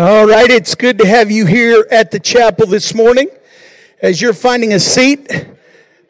All 0.00 0.26
right, 0.26 0.48
it's 0.48 0.76
good 0.76 0.96
to 1.00 1.06
have 1.06 1.30
you 1.30 1.44
here 1.44 1.86
at 1.90 2.10
the 2.10 2.18
chapel 2.18 2.66
this 2.66 2.94
morning. 2.94 3.28
As 4.00 4.18
you're 4.18 4.32
finding 4.32 4.72
a 4.72 4.80
seat, 4.80 5.30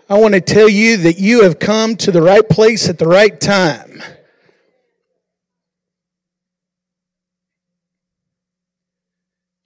I 0.09 0.17
want 0.17 0.35
to 0.35 0.41
tell 0.41 0.69
you 0.69 0.97
that 0.99 1.19
you 1.19 1.43
have 1.43 1.59
come 1.59 1.97
to 1.97 2.13
the 2.13 2.23
right 2.23 2.49
place 2.49 2.89
at 2.89 2.99
the 3.01 3.09
right 3.09 3.41
time. 3.41 4.01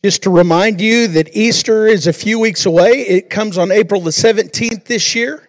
Just 0.02 0.22
to 0.22 0.30
remind 0.30 0.80
you 0.80 1.06
that 1.08 1.36
Easter 1.36 1.86
is 1.86 2.06
a 2.06 2.12
few 2.14 2.38
weeks 2.38 2.64
away. 2.64 3.02
It 3.02 3.28
comes 3.28 3.58
on 3.58 3.70
April 3.70 4.00
the 4.00 4.10
17th 4.10 4.86
this 4.86 5.14
year, 5.14 5.46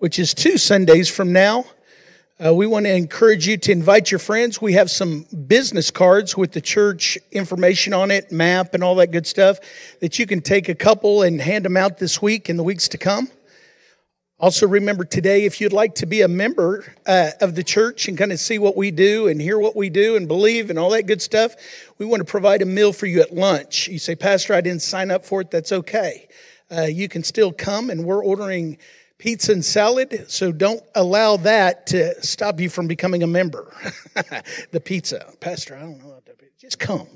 which 0.00 0.18
is 0.18 0.34
two 0.34 0.58
Sundays 0.58 1.08
from 1.08 1.32
now. 1.32 1.66
Uh, 2.44 2.54
we 2.54 2.68
want 2.68 2.86
to 2.86 2.94
encourage 2.94 3.48
you 3.48 3.56
to 3.56 3.72
invite 3.72 4.12
your 4.12 4.20
friends. 4.20 4.62
We 4.62 4.74
have 4.74 4.92
some 4.92 5.26
business 5.48 5.90
cards 5.90 6.36
with 6.36 6.52
the 6.52 6.60
church 6.60 7.18
information 7.32 7.92
on 7.92 8.12
it, 8.12 8.30
map, 8.30 8.74
and 8.74 8.84
all 8.84 8.94
that 8.96 9.10
good 9.10 9.26
stuff 9.26 9.58
that 10.00 10.20
you 10.20 10.26
can 10.26 10.40
take 10.40 10.68
a 10.68 10.74
couple 10.76 11.22
and 11.22 11.40
hand 11.40 11.64
them 11.64 11.76
out 11.76 11.98
this 11.98 12.22
week 12.22 12.48
and 12.48 12.56
the 12.56 12.62
weeks 12.62 12.86
to 12.90 12.98
come. 12.98 13.28
Also, 14.38 14.68
remember 14.68 15.04
today, 15.04 15.46
if 15.46 15.60
you'd 15.60 15.72
like 15.72 15.96
to 15.96 16.06
be 16.06 16.20
a 16.20 16.28
member 16.28 16.84
uh, 17.06 17.32
of 17.40 17.56
the 17.56 17.64
church 17.64 18.06
and 18.06 18.16
kind 18.16 18.30
of 18.30 18.38
see 18.38 18.60
what 18.60 18.76
we 18.76 18.92
do 18.92 19.26
and 19.26 19.42
hear 19.42 19.58
what 19.58 19.74
we 19.74 19.90
do 19.90 20.14
and 20.14 20.28
believe 20.28 20.70
and 20.70 20.78
all 20.78 20.90
that 20.90 21.08
good 21.08 21.20
stuff, 21.20 21.56
we 21.98 22.06
want 22.06 22.20
to 22.20 22.24
provide 22.24 22.62
a 22.62 22.66
meal 22.66 22.92
for 22.92 23.06
you 23.06 23.20
at 23.20 23.34
lunch. 23.34 23.88
You 23.88 23.98
say, 23.98 24.14
Pastor, 24.14 24.54
I 24.54 24.60
didn't 24.60 24.82
sign 24.82 25.10
up 25.10 25.24
for 25.24 25.40
it. 25.40 25.50
That's 25.50 25.72
okay. 25.72 26.28
Uh, 26.70 26.82
you 26.82 27.08
can 27.08 27.24
still 27.24 27.50
come, 27.52 27.90
and 27.90 28.04
we're 28.04 28.22
ordering 28.22 28.78
pizza 29.18 29.52
and 29.52 29.64
salad. 29.64 30.26
So 30.28 30.52
don't 30.52 30.82
allow 30.94 31.36
that 31.38 31.86
to 31.88 32.20
stop 32.22 32.60
you 32.60 32.70
from 32.70 32.86
becoming 32.86 33.22
a 33.22 33.26
member. 33.26 33.74
the 34.70 34.80
pizza. 34.80 35.32
Pastor, 35.40 35.76
I 35.76 35.80
don't 35.80 35.98
know 35.98 36.08
what 36.08 36.24
that. 36.26 36.38
Just 36.58 36.80
come. 36.80 37.06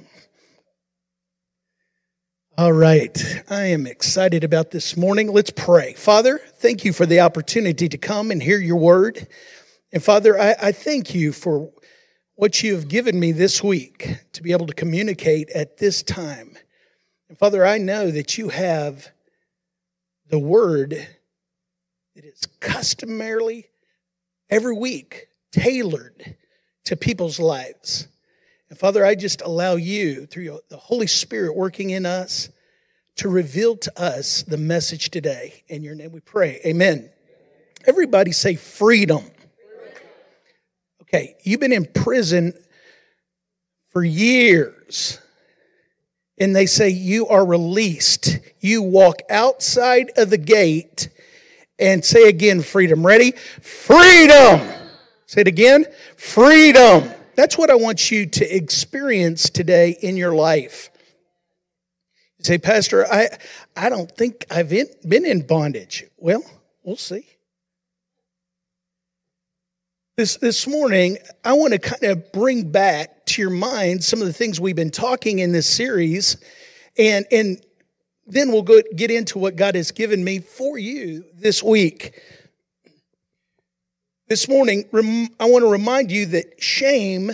All 2.56 2.72
right. 2.72 3.42
I 3.50 3.64
am 3.64 3.88
excited 3.88 4.44
about 4.44 4.70
this 4.70 4.96
morning. 4.96 5.32
Let's 5.32 5.50
pray. 5.50 5.94
Father, 5.94 6.40
thank 6.58 6.84
you 6.84 6.92
for 6.92 7.06
the 7.06 7.18
opportunity 7.18 7.88
to 7.88 7.98
come 7.98 8.30
and 8.30 8.40
hear 8.40 8.58
your 8.58 8.76
word. 8.76 9.26
And 9.92 10.00
Father, 10.00 10.38
I, 10.38 10.54
I 10.62 10.72
thank 10.72 11.12
you 11.12 11.32
for 11.32 11.72
what 12.36 12.62
you 12.62 12.74
have 12.74 12.86
given 12.86 13.18
me 13.18 13.32
this 13.32 13.64
week 13.64 14.16
to 14.34 14.44
be 14.44 14.52
able 14.52 14.68
to 14.68 14.74
communicate 14.74 15.50
at 15.50 15.78
this 15.78 16.04
time. 16.04 16.56
And 17.28 17.36
Father, 17.36 17.66
I 17.66 17.78
know 17.78 18.12
that 18.12 18.38
you 18.38 18.50
have 18.50 19.08
the 20.28 20.38
word 20.38 21.04
it 22.14 22.24
is 22.24 22.46
customarily 22.60 23.68
every 24.50 24.76
week 24.76 25.28
tailored 25.50 26.36
to 26.84 26.96
people's 26.96 27.40
lives. 27.40 28.08
And 28.68 28.78
Father, 28.78 29.04
I 29.04 29.14
just 29.14 29.40
allow 29.40 29.76
you, 29.76 30.26
through 30.26 30.60
the 30.68 30.76
Holy 30.76 31.06
Spirit 31.06 31.56
working 31.56 31.90
in 31.90 32.04
us, 32.04 32.50
to 33.16 33.28
reveal 33.28 33.76
to 33.76 34.00
us 34.00 34.42
the 34.42 34.56
message 34.56 35.10
today. 35.10 35.62
In 35.68 35.82
your 35.82 35.94
name 35.94 36.12
we 36.12 36.20
pray. 36.20 36.60
Amen. 36.66 37.10
Everybody 37.86 38.32
say 38.32 38.56
freedom. 38.56 39.24
Okay, 41.02 41.36
you've 41.42 41.60
been 41.60 41.72
in 41.72 41.86
prison 41.86 42.54
for 43.90 44.04
years. 44.04 45.18
And 46.38 46.56
they 46.56 46.66
say 46.66 46.88
you 46.88 47.28
are 47.28 47.44
released. 47.44 48.38
You 48.60 48.82
walk 48.82 49.20
outside 49.28 50.10
of 50.16 50.30
the 50.30 50.38
gate 50.38 51.08
and 51.82 52.04
say 52.04 52.28
again, 52.28 52.62
freedom. 52.62 53.04
Ready? 53.04 53.32
Freedom. 53.32 54.60
Say 55.26 55.40
it 55.40 55.48
again. 55.48 55.84
Freedom. 56.16 57.10
That's 57.34 57.58
what 57.58 57.70
I 57.70 57.74
want 57.74 58.10
you 58.10 58.26
to 58.26 58.56
experience 58.56 59.50
today 59.50 59.96
in 60.00 60.16
your 60.16 60.32
life. 60.32 60.90
You 62.38 62.44
say, 62.44 62.58
Pastor, 62.58 63.06
I, 63.12 63.30
I 63.76 63.88
don't 63.88 64.10
think 64.10 64.46
I've 64.50 64.72
in, 64.72 64.86
been 65.06 65.26
in 65.26 65.44
bondage. 65.44 66.04
Well, 66.16 66.44
we'll 66.84 66.96
see. 66.96 67.26
This, 70.16 70.36
this 70.36 70.68
morning, 70.68 71.18
I 71.44 71.54
want 71.54 71.72
to 71.72 71.78
kind 71.80 72.04
of 72.04 72.30
bring 72.30 72.70
back 72.70 73.26
to 73.26 73.42
your 73.42 73.50
mind 73.50 74.04
some 74.04 74.20
of 74.20 74.26
the 74.26 74.32
things 74.32 74.60
we've 74.60 74.76
been 74.76 74.90
talking 74.90 75.40
in 75.40 75.50
this 75.50 75.68
series 75.68 76.36
and, 76.96 77.26
and 77.32 77.64
then 78.26 78.52
we'll 78.52 78.62
go 78.62 78.80
get 78.94 79.10
into 79.10 79.38
what 79.38 79.56
God 79.56 79.74
has 79.74 79.90
given 79.90 80.22
me 80.22 80.38
for 80.38 80.78
you 80.78 81.24
this 81.34 81.62
week. 81.62 82.20
This 84.28 84.48
morning, 84.48 84.84
I 85.38 85.44
want 85.46 85.62
to 85.62 85.70
remind 85.70 86.10
you 86.10 86.26
that 86.26 86.62
shame 86.62 87.32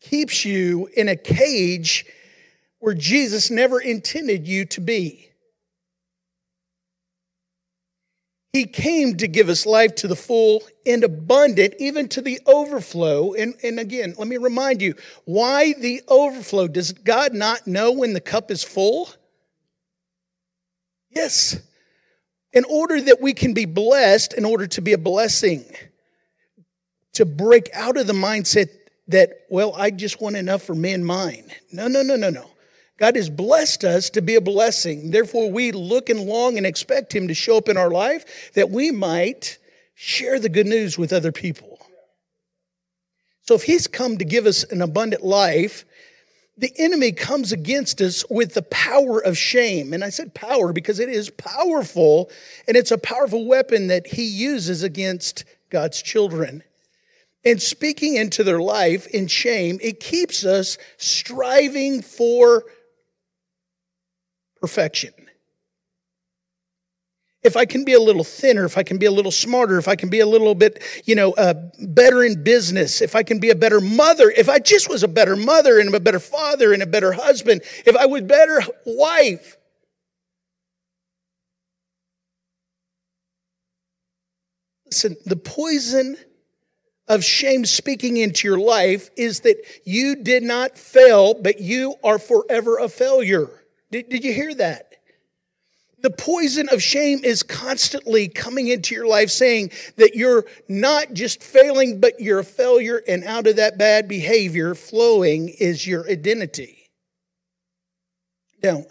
keeps 0.00 0.44
you 0.44 0.88
in 0.96 1.08
a 1.08 1.16
cage 1.16 2.06
where 2.80 2.94
Jesus 2.94 3.50
never 3.50 3.80
intended 3.80 4.48
you 4.48 4.64
to 4.66 4.80
be. 4.80 5.30
He 8.52 8.66
came 8.66 9.16
to 9.16 9.26
give 9.26 9.48
us 9.48 9.66
life 9.66 9.96
to 9.96 10.06
the 10.06 10.14
full 10.14 10.62
and 10.86 11.02
abundant, 11.02 11.74
even 11.80 12.08
to 12.10 12.20
the 12.20 12.40
overflow. 12.46 13.32
And, 13.34 13.54
and 13.64 13.80
again, 13.80 14.14
let 14.16 14.28
me 14.28 14.36
remind 14.36 14.80
you 14.80 14.94
why 15.24 15.72
the 15.72 16.02
overflow? 16.06 16.68
Does 16.68 16.92
God 16.92 17.32
not 17.34 17.66
know 17.66 17.90
when 17.90 18.12
the 18.12 18.20
cup 18.20 18.50
is 18.50 18.62
full? 18.62 19.08
Yes. 21.14 21.60
In 22.52 22.64
order 22.64 23.00
that 23.00 23.20
we 23.20 23.34
can 23.34 23.54
be 23.54 23.64
blessed, 23.64 24.34
in 24.34 24.44
order 24.44 24.66
to 24.68 24.80
be 24.80 24.92
a 24.92 24.98
blessing, 24.98 25.64
to 27.14 27.24
break 27.24 27.68
out 27.74 27.96
of 27.96 28.06
the 28.06 28.12
mindset 28.12 28.68
that, 29.08 29.30
well, 29.50 29.74
I 29.76 29.90
just 29.90 30.20
want 30.20 30.36
enough 30.36 30.62
for 30.62 30.74
me 30.74 30.92
and 30.92 31.04
mine. 31.04 31.50
No, 31.72 31.88
no, 31.88 32.02
no, 32.02 32.16
no, 32.16 32.30
no. 32.30 32.50
God 32.96 33.16
has 33.16 33.28
blessed 33.28 33.84
us 33.84 34.10
to 34.10 34.22
be 34.22 34.36
a 34.36 34.40
blessing. 34.40 35.10
Therefore, 35.10 35.50
we 35.50 35.72
look 35.72 36.08
and 36.10 36.20
long 36.20 36.56
and 36.56 36.66
expect 36.66 37.14
Him 37.14 37.28
to 37.28 37.34
show 37.34 37.56
up 37.56 37.68
in 37.68 37.76
our 37.76 37.90
life 37.90 38.52
that 38.54 38.70
we 38.70 38.92
might 38.92 39.58
share 39.94 40.38
the 40.38 40.48
good 40.48 40.66
news 40.66 40.96
with 40.96 41.12
other 41.12 41.32
people. 41.32 41.78
So, 43.42 43.54
if 43.54 43.64
He's 43.64 43.88
come 43.88 44.18
to 44.18 44.24
give 44.24 44.46
us 44.46 44.62
an 44.64 44.80
abundant 44.80 45.24
life, 45.24 45.84
the 46.56 46.72
enemy 46.78 47.12
comes 47.12 47.52
against 47.52 48.00
us 48.00 48.24
with 48.30 48.54
the 48.54 48.62
power 48.62 49.18
of 49.18 49.36
shame. 49.36 49.92
And 49.92 50.04
I 50.04 50.10
said 50.10 50.34
power 50.34 50.72
because 50.72 51.00
it 51.00 51.08
is 51.08 51.30
powerful, 51.30 52.30
and 52.68 52.76
it's 52.76 52.92
a 52.92 52.98
powerful 52.98 53.46
weapon 53.46 53.88
that 53.88 54.06
he 54.06 54.24
uses 54.24 54.82
against 54.82 55.44
God's 55.70 56.00
children. 56.00 56.62
And 57.44 57.60
speaking 57.60 58.16
into 58.16 58.44
their 58.44 58.60
life 58.60 59.06
in 59.08 59.26
shame, 59.26 59.78
it 59.82 60.00
keeps 60.00 60.44
us 60.44 60.78
striving 60.96 62.00
for 62.00 62.64
perfection 64.60 65.12
if 67.44 67.56
I 67.58 67.66
can 67.66 67.84
be 67.84 67.92
a 67.92 68.00
little 68.00 68.24
thinner, 68.24 68.64
if 68.64 68.78
I 68.78 68.82
can 68.82 68.96
be 68.96 69.04
a 69.04 69.10
little 69.10 69.30
smarter, 69.30 69.78
if 69.78 69.86
I 69.86 69.96
can 69.96 70.08
be 70.08 70.20
a 70.20 70.26
little 70.26 70.54
bit, 70.54 70.82
you 71.04 71.14
know, 71.14 71.32
uh, 71.34 71.54
better 71.78 72.24
in 72.24 72.42
business, 72.42 73.02
if 73.02 73.14
I 73.14 73.22
can 73.22 73.38
be 73.38 73.50
a 73.50 73.54
better 73.54 73.80
mother, 73.80 74.30
if 74.30 74.48
I 74.48 74.58
just 74.58 74.88
was 74.88 75.02
a 75.02 75.08
better 75.08 75.36
mother 75.36 75.78
and 75.78 75.94
a 75.94 76.00
better 76.00 76.18
father 76.18 76.72
and 76.72 76.82
a 76.82 76.86
better 76.86 77.12
husband, 77.12 77.60
if 77.84 77.94
I 77.94 78.06
was 78.06 78.22
better 78.22 78.62
wife. 78.86 79.58
Listen, 84.86 85.16
the 85.26 85.36
poison 85.36 86.16
of 87.08 87.22
shame 87.22 87.66
speaking 87.66 88.16
into 88.16 88.48
your 88.48 88.58
life 88.58 89.10
is 89.16 89.40
that 89.40 89.56
you 89.84 90.16
did 90.16 90.42
not 90.42 90.78
fail, 90.78 91.34
but 91.34 91.60
you 91.60 91.96
are 92.02 92.18
forever 92.18 92.78
a 92.78 92.88
failure. 92.88 93.50
Did, 93.90 94.08
did 94.08 94.24
you 94.24 94.32
hear 94.32 94.54
that? 94.54 94.93
The 96.04 96.10
poison 96.10 96.68
of 96.68 96.82
shame 96.82 97.24
is 97.24 97.42
constantly 97.42 98.28
coming 98.28 98.68
into 98.68 98.94
your 98.94 99.06
life 99.06 99.30
saying 99.30 99.70
that 99.96 100.14
you're 100.14 100.44
not 100.68 101.14
just 101.14 101.42
failing, 101.42 101.98
but 101.98 102.20
you're 102.20 102.40
a 102.40 102.44
failure, 102.44 103.02
and 103.08 103.24
out 103.24 103.46
of 103.46 103.56
that 103.56 103.78
bad 103.78 104.06
behavior 104.06 104.74
flowing 104.74 105.48
is 105.48 105.86
your 105.86 106.06
identity. 106.06 106.90
Now, 108.62 108.84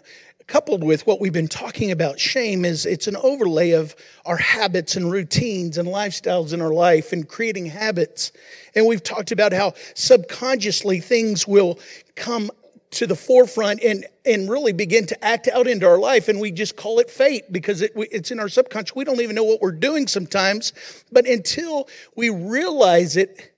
coupled 0.48 0.82
with 0.82 1.06
what 1.06 1.20
we've 1.20 1.32
been 1.32 1.46
talking 1.46 1.92
about, 1.92 2.18
shame 2.18 2.64
is 2.64 2.84
it's 2.84 3.06
an 3.06 3.16
overlay 3.18 3.70
of 3.70 3.94
our 4.26 4.38
habits 4.38 4.96
and 4.96 5.12
routines 5.12 5.78
and 5.78 5.86
lifestyles 5.86 6.52
in 6.52 6.60
our 6.60 6.74
life 6.74 7.12
and 7.12 7.28
creating 7.28 7.66
habits. 7.66 8.32
And 8.74 8.88
we've 8.88 9.04
talked 9.04 9.30
about 9.30 9.52
how 9.52 9.74
subconsciously 9.94 10.98
things 10.98 11.46
will 11.46 11.78
come 12.16 12.50
to 12.94 13.06
the 13.06 13.16
forefront 13.16 13.82
and, 13.82 14.06
and 14.24 14.50
really 14.50 14.72
begin 14.72 15.06
to 15.06 15.24
act 15.24 15.48
out 15.48 15.66
into 15.66 15.86
our 15.86 15.98
life. 15.98 16.28
And 16.28 16.40
we 16.40 16.50
just 16.50 16.76
call 16.76 16.98
it 16.98 17.10
fate 17.10 17.52
because 17.52 17.82
it, 17.82 17.92
it's 17.96 18.30
in 18.30 18.40
our 18.40 18.48
subconscious. 18.48 18.96
We 18.96 19.04
don't 19.04 19.20
even 19.20 19.36
know 19.36 19.44
what 19.44 19.60
we're 19.60 19.72
doing 19.72 20.06
sometimes. 20.06 20.72
But 21.12 21.26
until 21.26 21.88
we 22.16 22.30
realize 22.30 23.16
it, 23.16 23.54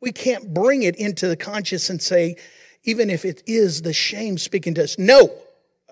we 0.00 0.12
can't 0.12 0.52
bring 0.52 0.82
it 0.82 0.96
into 0.96 1.28
the 1.28 1.36
conscious 1.36 1.88
and 1.90 2.02
say, 2.02 2.36
even 2.84 3.10
if 3.10 3.24
it 3.24 3.42
is 3.46 3.82
the 3.82 3.92
shame 3.92 4.36
speaking 4.38 4.74
to 4.74 4.84
us, 4.84 4.98
no, 4.98 5.30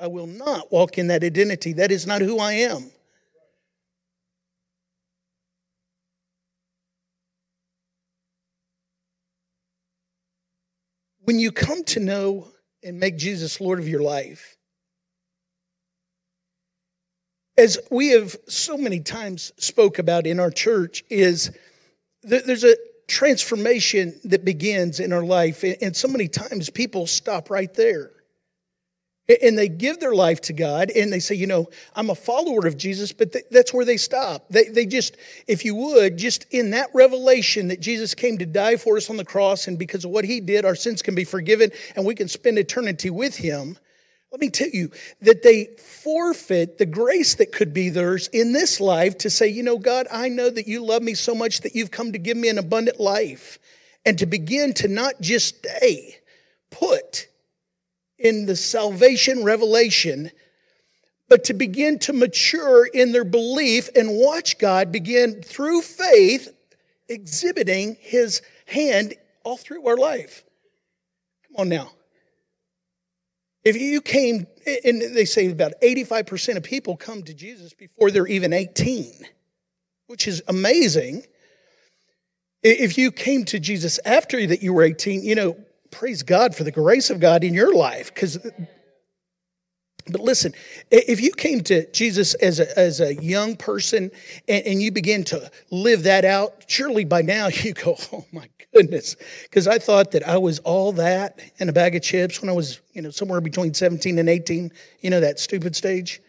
I 0.01 0.09
will 0.09 0.27
not 0.27 0.73
walk 0.73 0.99
in 0.99 1.07
that 1.09 1.23
identity. 1.23 1.75
That 1.75 1.93
is 1.93 2.07
not 2.07 2.21
who 2.21 2.39
I 2.39 2.53
am. 2.53 2.91
When 11.23 11.39
you 11.39 11.53
come 11.53 11.85
to 11.85 12.01
know 12.01 12.49
and 12.83 12.99
make 12.99 13.17
Jesus 13.17 13.61
Lord 13.61 13.79
of 13.79 13.89
your 13.89 14.03
life. 14.03 14.57
As 17.57 17.79
we 17.91 18.09
have 18.09 18.37
so 18.49 18.79
many 18.79 19.01
times 19.01 19.53
spoke 19.59 19.99
about 19.99 20.27
in 20.27 20.41
our 20.41 20.51
church 20.51 21.05
is 21.11 21.51
there's 22.23 22.65
a 22.65 22.77
transformation 23.07 24.19
that 24.25 24.45
begins 24.45 25.01
in 25.01 25.13
our 25.13 25.25
life 25.25 25.65
and 25.65 25.97
so 25.97 26.07
many 26.07 26.29
times 26.29 26.71
people 26.71 27.07
stop 27.07 27.51
right 27.51 27.75
there 27.75 28.13
and 29.43 29.57
they 29.57 29.69
give 29.69 30.01
their 30.01 30.15
life 30.15 30.41
to 30.43 30.53
God 30.53 30.91
and 30.91 31.13
they 31.13 31.21
say, 31.21 31.35
you 31.35 31.47
know, 31.47 31.69
I'm 31.95 32.11
a 32.11 32.15
follower 32.15 32.67
of 32.67 32.77
Jesus, 32.77 33.13
but 33.13 33.35
that's 33.51 33.73
where 33.73 33.85
they 33.85 33.97
stop. 33.97 34.49
They, 34.49 34.65
they 34.65 34.87
just, 34.87 35.17
if 35.47 35.65
you 35.65 35.75
would, 35.77 36.17
just 36.17 36.47
in 36.51 36.71
that 36.71 36.91
revelation 36.95 37.69
that 37.69 37.81
Jesus 37.81 38.15
came 38.15 38.39
to 38.39 38.47
die 38.47 38.77
for 38.77 38.97
us 38.97 39.09
on 39.09 39.17
the 39.17 39.25
cross 39.25 39.69
and 39.69 39.79
because 39.79 40.05
of 40.05 40.11
what 40.11 40.25
he 40.25 40.41
did, 40.41 40.65
our 40.65 40.75
sins 40.75 41.03
can 41.03 41.15
be 41.15 41.25
forgiven 41.25 41.71
and 41.95 42.05
we 42.05 42.15
can 42.15 42.29
spend 42.29 42.59
eternity 42.59 43.11
with 43.11 43.37
him. 43.37 43.79
Let 44.33 44.41
me 44.41 44.51
tell 44.51 44.69
you 44.69 44.91
that 45.23 45.43
they 45.43 45.67
forfeit 45.77 46.79
the 46.79 46.87
grace 46.87 47.35
that 47.37 47.53
could 47.53 47.73
be 47.75 47.89
theirs 47.89 48.29
in 48.29 48.53
this 48.53 48.81
life 48.81 49.19
to 49.19 49.31
say, 49.31 49.49
you 49.49 49.63
know, 49.63 49.79
God, 49.79 50.07
I 50.11 50.29
know 50.29 50.51
that 50.51 50.69
you 50.69 50.85
love 50.85 51.03
me 51.03 51.15
so 51.15 51.35
much 51.35 51.63
that 51.63 51.75
you've 51.75 51.91
come 51.91 52.13
to 52.13 52.19
give 52.19 52.37
me 52.37 52.49
an 52.49 52.59
abundant 52.59 53.01
life 53.01 53.59
and 54.05 54.19
to 54.19 54.27
begin 54.27 54.73
to 54.75 54.89
not 54.89 55.21
just 55.21 55.59
stay 55.59 56.17
put 56.71 57.27
in 58.21 58.47
the 58.47 58.55
salvation 58.55 59.43
revelation, 59.43 60.31
but 61.29 61.45
to 61.45 61.55
begin 61.55 61.99
to 62.01 62.13
mature 62.13 62.87
in 62.87 63.13
their 63.13 63.25
belief 63.25 63.89
and 63.97 64.11
watch 64.11 64.59
God 64.59 64.93
begin 64.93 65.43
through 65.43 65.83
faith 65.83 66.55
exhibiting 67.09 67.97
his 68.01 68.43
hand 68.67 69.15
all 69.43 69.57
through 69.57 69.87
our 69.87 69.97
life. 69.97 70.45
Come 71.47 71.63
on 71.63 71.69
now. 71.69 71.91
If 73.65 73.77
you 73.77 74.01
came, 74.01 74.47
and 74.85 75.03
they 75.03 75.25
say 75.25 75.51
about 75.51 75.73
85% 75.83 76.57
of 76.57 76.63
people 76.63 76.97
come 76.97 77.23
to 77.25 77.35
Jesus 77.35 77.75
before 77.75 78.11
they're 78.11 78.27
even 78.27 78.53
18, 78.53 79.13
which 80.07 80.27
is 80.27 80.43
amazing. 80.49 81.25
If 82.63 82.97
you 82.97 83.13
came 83.13 83.45
to 83.47 83.59
Jesus 83.59 83.99
after 84.05 84.47
that 84.47 84.63
you 84.63 84.73
were 84.73 84.83
18, 84.83 85.23
you 85.23 85.35
know, 85.35 85.57
praise 85.91 86.23
God 86.23 86.55
for 86.55 86.65
the 86.65 86.71
grace 86.71 87.11
of 87.11 87.21
God 87.21 87.45
in 87.45 87.55
your 87.55 87.75
life. 87.75 88.13
Because, 88.13 88.39
but 90.07 90.21
listen, 90.21 90.53
if 90.91 91.21
you 91.21 91.33
came 91.33 91.63
to 91.65 91.91
Jesus 91.93 92.35
as 92.35 92.61
a, 92.61 92.79
as 92.79 93.01
a 93.01 93.15
young 93.15 93.57
person 93.57 94.11
and, 94.49 94.67
and 94.67 94.83
you 94.83 94.93
begin 94.93 95.25
to 95.25 95.51
live 95.71 96.05
that 96.05 96.25
out, 96.25 96.65
surely 96.67 97.05
by 97.05 97.23
now 97.23 97.49
you 97.53 97.73
go, 97.73 97.97
oh 98.13 98.25
my 98.33 98.49
goodness. 98.73 99.17
Because 99.43 99.67
I 99.67 99.79
thought 99.79 100.13
that 100.13 100.27
I 100.27 100.39
was 100.39 100.59
all 100.61 100.93
that 100.93 101.41
in 101.59 101.69
a 101.69 101.73
bag 101.73 101.95
of 101.95 102.03
chips 102.03 102.41
when 102.41 102.49
I 102.49 102.53
was, 102.53 102.81
you 102.93 103.03
know, 103.03 103.11
somewhere 103.11 103.41
between 103.41 103.75
17 103.75 104.19
and 104.19 104.29
18, 104.29 104.73
you 105.01 105.11
know, 105.11 105.21
that 105.21 105.39
stupid 105.39 105.77
stage 105.77 106.21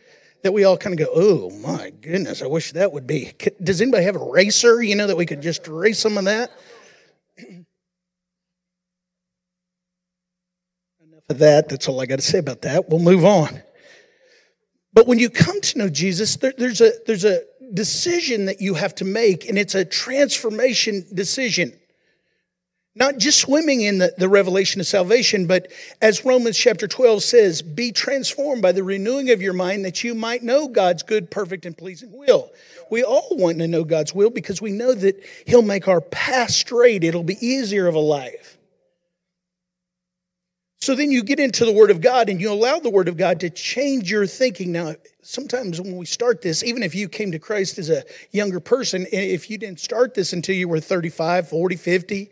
that 0.44 0.52
we 0.52 0.64
all 0.64 0.78
kind 0.78 1.00
of 1.00 1.06
go, 1.06 1.12
oh 1.14 1.50
my 1.52 1.92
goodness, 2.02 2.42
I 2.42 2.48
wish 2.48 2.72
that 2.72 2.92
would 2.92 3.06
be. 3.06 3.34
Does 3.62 3.82
anybody 3.82 4.06
have 4.06 4.16
a 4.16 4.32
racer, 4.32 4.82
you 4.82 4.96
know, 4.96 5.08
that 5.08 5.18
we 5.18 5.26
could 5.26 5.42
just 5.42 5.68
race 5.68 6.00
some 6.00 6.18
of 6.18 6.26
that? 6.26 6.52
That. 11.40 11.70
That's 11.70 11.88
all 11.88 12.02
I 12.02 12.06
got 12.06 12.18
to 12.18 12.26
say 12.26 12.40
about 12.40 12.62
that. 12.62 12.90
We'll 12.90 13.00
move 13.00 13.26
on. 13.26 13.62
But 14.94 15.08
when 15.08 15.20
you 15.20 15.30
come 15.30 15.62
to 15.62 15.78
know 15.78 15.90
Jesus, 15.90 16.36
there, 16.38 16.54
there's, 16.58 16.82
a, 16.82 16.92
there's 17.06 17.26
a 17.26 17.44
decision 17.74 18.46
that 18.46 18.62
you 18.62 18.74
have 18.74 18.96
to 18.96 19.06
make, 19.06 19.48
and 19.48 19.58
it's 19.58 19.76
a 19.76 19.86
transformation 19.86 21.06
decision. 21.14 21.74
Not 22.94 23.18
just 23.18 23.40
swimming 23.40 23.82
in 23.82 24.00
the, 24.00 24.14
the 24.18 24.28
revelation 24.28 24.82
of 24.82 24.88
salvation, 24.88 25.48
but 25.48 25.72
as 26.02 26.26
Romans 26.26 26.58
chapter 26.58 26.90
12 26.90 27.24
says, 27.24 27.62
be 27.62 27.94
transformed 27.94 28.62
by 28.62 28.74
the 28.74 28.84
renewing 28.84 29.32
of 29.32 29.42
your 29.42 29.54
mind 29.54 29.86
that 29.86 30.04
you 30.04 30.14
might 30.14 30.44
know 30.44 30.68
God's 30.68 31.02
good, 31.02 31.32
perfect, 31.32 31.66
and 31.66 31.78
pleasing 31.78 32.12
will. 32.12 32.52
We 32.90 33.04
all 33.04 33.30
want 33.32 33.60
to 33.60 33.68
know 33.68 33.86
God's 33.86 34.14
will 34.14 34.30
because 34.30 34.62
we 34.62 34.74
know 34.74 34.94
that 34.94 35.24
He'll 35.48 35.62
make 35.62 35.88
our 35.88 36.02
path 36.02 36.52
straight. 36.52 37.06
It'll 37.06 37.24
be 37.24 37.38
easier 37.46 37.88
of 37.88 37.96
a 37.96 38.00
life. 38.00 38.51
So 40.82 40.96
then 40.96 41.12
you 41.12 41.24
get 41.24 41.40
into 41.40 41.64
the 41.64 41.72
Word 41.72 41.92
of 41.92 42.02
God 42.02 42.28
and 42.28 42.42
you 42.42 42.52
allow 42.52 42.80
the 42.80 42.90
Word 42.90 43.08
of 43.08 43.16
God 43.16 43.40
to 43.42 43.52
change 43.52 44.10
your 44.10 44.26
thinking. 44.26 44.72
Now, 44.72 44.96
sometimes 45.22 45.80
when 45.80 45.96
we 45.96 46.08
start 46.08 46.42
this, 46.42 46.64
even 46.64 46.82
if 46.82 46.96
you 46.96 47.08
came 47.08 47.32
to 47.34 47.40
Christ 47.40 47.78
as 47.78 47.92
a 47.92 48.04
younger 48.32 48.60
person, 48.60 49.06
if 49.12 49.48
you 49.48 49.60
didn't 49.60 49.80
start 49.80 50.16
this 50.16 50.34
until 50.34 50.56
you 50.56 50.68
were 50.68 50.80
35, 50.80 51.48
40, 51.50 51.76
50, 51.76 52.32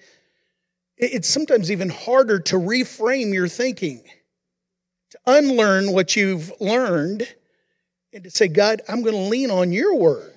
it's 0.97 1.29
sometimes 1.29 1.71
even 1.71 1.89
harder 1.89 2.39
to 2.39 2.55
reframe 2.55 3.31
your 3.33 3.47
thinking, 3.47 4.03
to 5.11 5.19
unlearn 5.27 5.93
what 5.93 6.15
you've 6.15 6.51
learned, 6.59 7.27
and 8.11 8.23
to 8.23 8.31
say, 8.31 8.47
God, 8.47 8.81
I'm 8.89 9.03
going 9.03 9.13
to 9.13 9.29
lean 9.29 9.51
on 9.51 9.71
your 9.71 9.95
Word. 9.95 10.33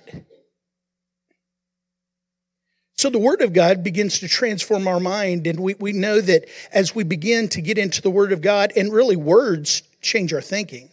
So 2.97 3.11
the 3.11 3.19
Word 3.19 3.41
of 3.41 3.53
God 3.53 3.83
begins 3.83 4.21
to 4.21 4.29
transform 4.29 4.87
our 4.87 5.01
mind, 5.01 5.47
and 5.47 5.61
we, 5.61 5.75
we 5.75 5.93
know 5.93 6.21
that 6.21 6.49
as 6.73 6.95
we 6.95 7.05
begin 7.05 7.49
to 7.49 7.61
get 7.61 7.79
into 7.79 8.03
the 8.03 8.11
Word 8.11 8.33
of 8.33 8.41
God, 8.41 8.73
and 8.77 8.93
really 8.93 9.17
words 9.17 9.83
change 10.01 10.33
our 10.33 10.41
thinking. 10.41 10.91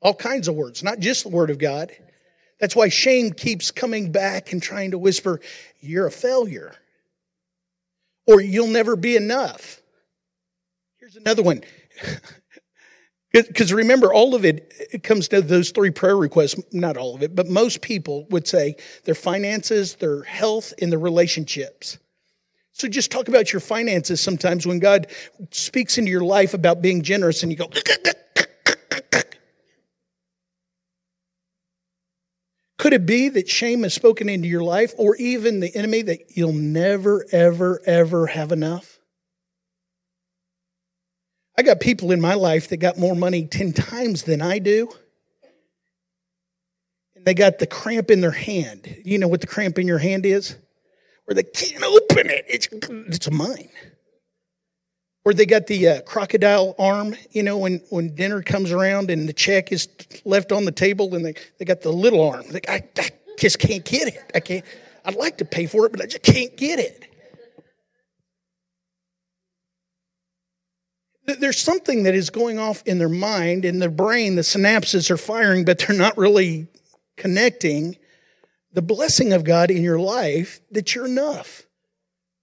All 0.00 0.14
kinds 0.14 0.48
of 0.48 0.54
words, 0.54 0.82
not 0.82 1.00
just 1.00 1.22
the 1.22 1.30
Word 1.30 1.50
of 1.50 1.58
God. 1.58 1.92
That's 2.60 2.76
why 2.76 2.88
shame 2.88 3.32
keeps 3.32 3.70
coming 3.70 4.12
back 4.12 4.52
and 4.52 4.62
trying 4.62 4.92
to 4.92 4.98
whisper, 4.98 5.40
You're 5.80 6.06
a 6.06 6.10
failure, 6.10 6.74
or 8.26 8.40
you'll 8.40 8.68
never 8.68 8.96
be 8.96 9.16
enough. 9.16 9.80
Here's 10.98 11.16
another 11.16 11.42
one 11.42 11.62
Because 13.34 13.72
remember, 13.72 14.14
all 14.14 14.36
of 14.36 14.44
it, 14.44 14.72
it 14.92 15.02
comes 15.02 15.26
to 15.28 15.42
those 15.42 15.72
three 15.72 15.90
prayer 15.90 16.16
requests, 16.16 16.54
not 16.72 16.96
all 16.96 17.16
of 17.16 17.22
it, 17.24 17.34
but 17.34 17.48
most 17.48 17.80
people 17.80 18.28
would 18.30 18.46
say 18.46 18.76
their 19.06 19.16
finances, 19.16 19.96
their 19.96 20.22
health, 20.22 20.72
and 20.80 20.92
their 20.92 21.00
relationships. 21.00 21.98
So 22.74 22.86
just 22.86 23.10
talk 23.10 23.26
about 23.26 23.52
your 23.52 23.58
finances 23.58 24.20
sometimes 24.20 24.68
when 24.68 24.78
God 24.78 25.08
speaks 25.50 25.98
into 25.98 26.12
your 26.12 26.22
life 26.22 26.54
about 26.54 26.80
being 26.80 27.02
generous 27.02 27.42
and 27.42 27.50
you 27.50 27.58
go, 27.58 27.68
Could 32.78 32.92
it 32.92 33.06
be 33.06 33.30
that 33.30 33.48
shame 33.48 33.82
has 33.82 33.94
spoken 33.94 34.28
into 34.28 34.46
your 34.46 34.62
life 34.62 34.92
or 34.96 35.16
even 35.16 35.58
the 35.58 35.74
enemy 35.74 36.02
that 36.02 36.36
you'll 36.36 36.52
never, 36.52 37.24
ever, 37.32 37.80
ever 37.84 38.26
have 38.26 38.52
enough? 38.52 38.93
I 41.56 41.62
got 41.62 41.80
people 41.80 42.10
in 42.10 42.20
my 42.20 42.34
life 42.34 42.68
that 42.68 42.78
got 42.78 42.98
more 42.98 43.14
money 43.14 43.46
10 43.46 43.72
times 43.72 44.24
than 44.24 44.42
I 44.42 44.58
do. 44.58 44.90
And 47.14 47.24
they 47.24 47.34
got 47.34 47.58
the 47.58 47.66
cramp 47.66 48.10
in 48.10 48.20
their 48.20 48.32
hand. 48.32 48.96
You 49.04 49.18
know 49.18 49.28
what 49.28 49.40
the 49.40 49.46
cramp 49.46 49.78
in 49.78 49.86
your 49.86 49.98
hand 49.98 50.26
is? 50.26 50.56
Where 51.24 51.34
they 51.34 51.44
can't 51.44 51.82
open 51.82 52.28
it. 52.28 52.44
It's, 52.48 52.68
it's 52.72 53.30
mine. 53.30 53.68
Or 55.24 55.32
they 55.32 55.46
got 55.46 55.68
the 55.68 55.88
uh, 55.88 56.00
crocodile 56.02 56.74
arm, 56.78 57.16
you 57.30 57.42
know, 57.42 57.56
when, 57.56 57.80
when 57.88 58.14
dinner 58.14 58.42
comes 58.42 58.72
around 58.72 59.10
and 59.10 59.26
the 59.26 59.32
check 59.32 59.72
is 59.72 59.88
left 60.24 60.52
on 60.52 60.66
the 60.66 60.72
table 60.72 61.14
and 61.14 61.24
they, 61.24 61.34
they 61.58 61.64
got 61.64 61.80
the 61.80 61.92
little 61.92 62.28
arm. 62.28 62.44
I, 62.68 62.82
I 62.98 63.10
just 63.38 63.58
can't 63.58 63.84
get 63.84 64.08
it. 64.08 64.32
I 64.34 64.40
can't. 64.40 64.64
I'd 65.04 65.14
like 65.14 65.38
to 65.38 65.44
pay 65.44 65.66
for 65.66 65.86
it, 65.86 65.92
but 65.92 66.02
I 66.02 66.06
just 66.06 66.22
can't 66.22 66.54
get 66.56 66.78
it. 66.78 67.13
There's 71.26 71.58
something 71.58 72.02
that 72.02 72.14
is 72.14 72.30
going 72.30 72.58
off 72.58 72.82
in 72.84 72.98
their 72.98 73.08
mind, 73.08 73.64
in 73.64 73.78
their 73.78 73.90
brain. 73.90 74.36
The 74.36 74.42
synapses 74.42 75.10
are 75.10 75.16
firing, 75.16 75.64
but 75.64 75.78
they're 75.78 75.96
not 75.96 76.18
really 76.18 76.68
connecting. 77.16 77.96
The 78.72 78.82
blessing 78.82 79.32
of 79.32 79.44
God 79.44 79.70
in 79.70 79.82
your 79.82 79.98
life 79.98 80.60
that 80.70 80.94
you're 80.94 81.06
enough, 81.06 81.62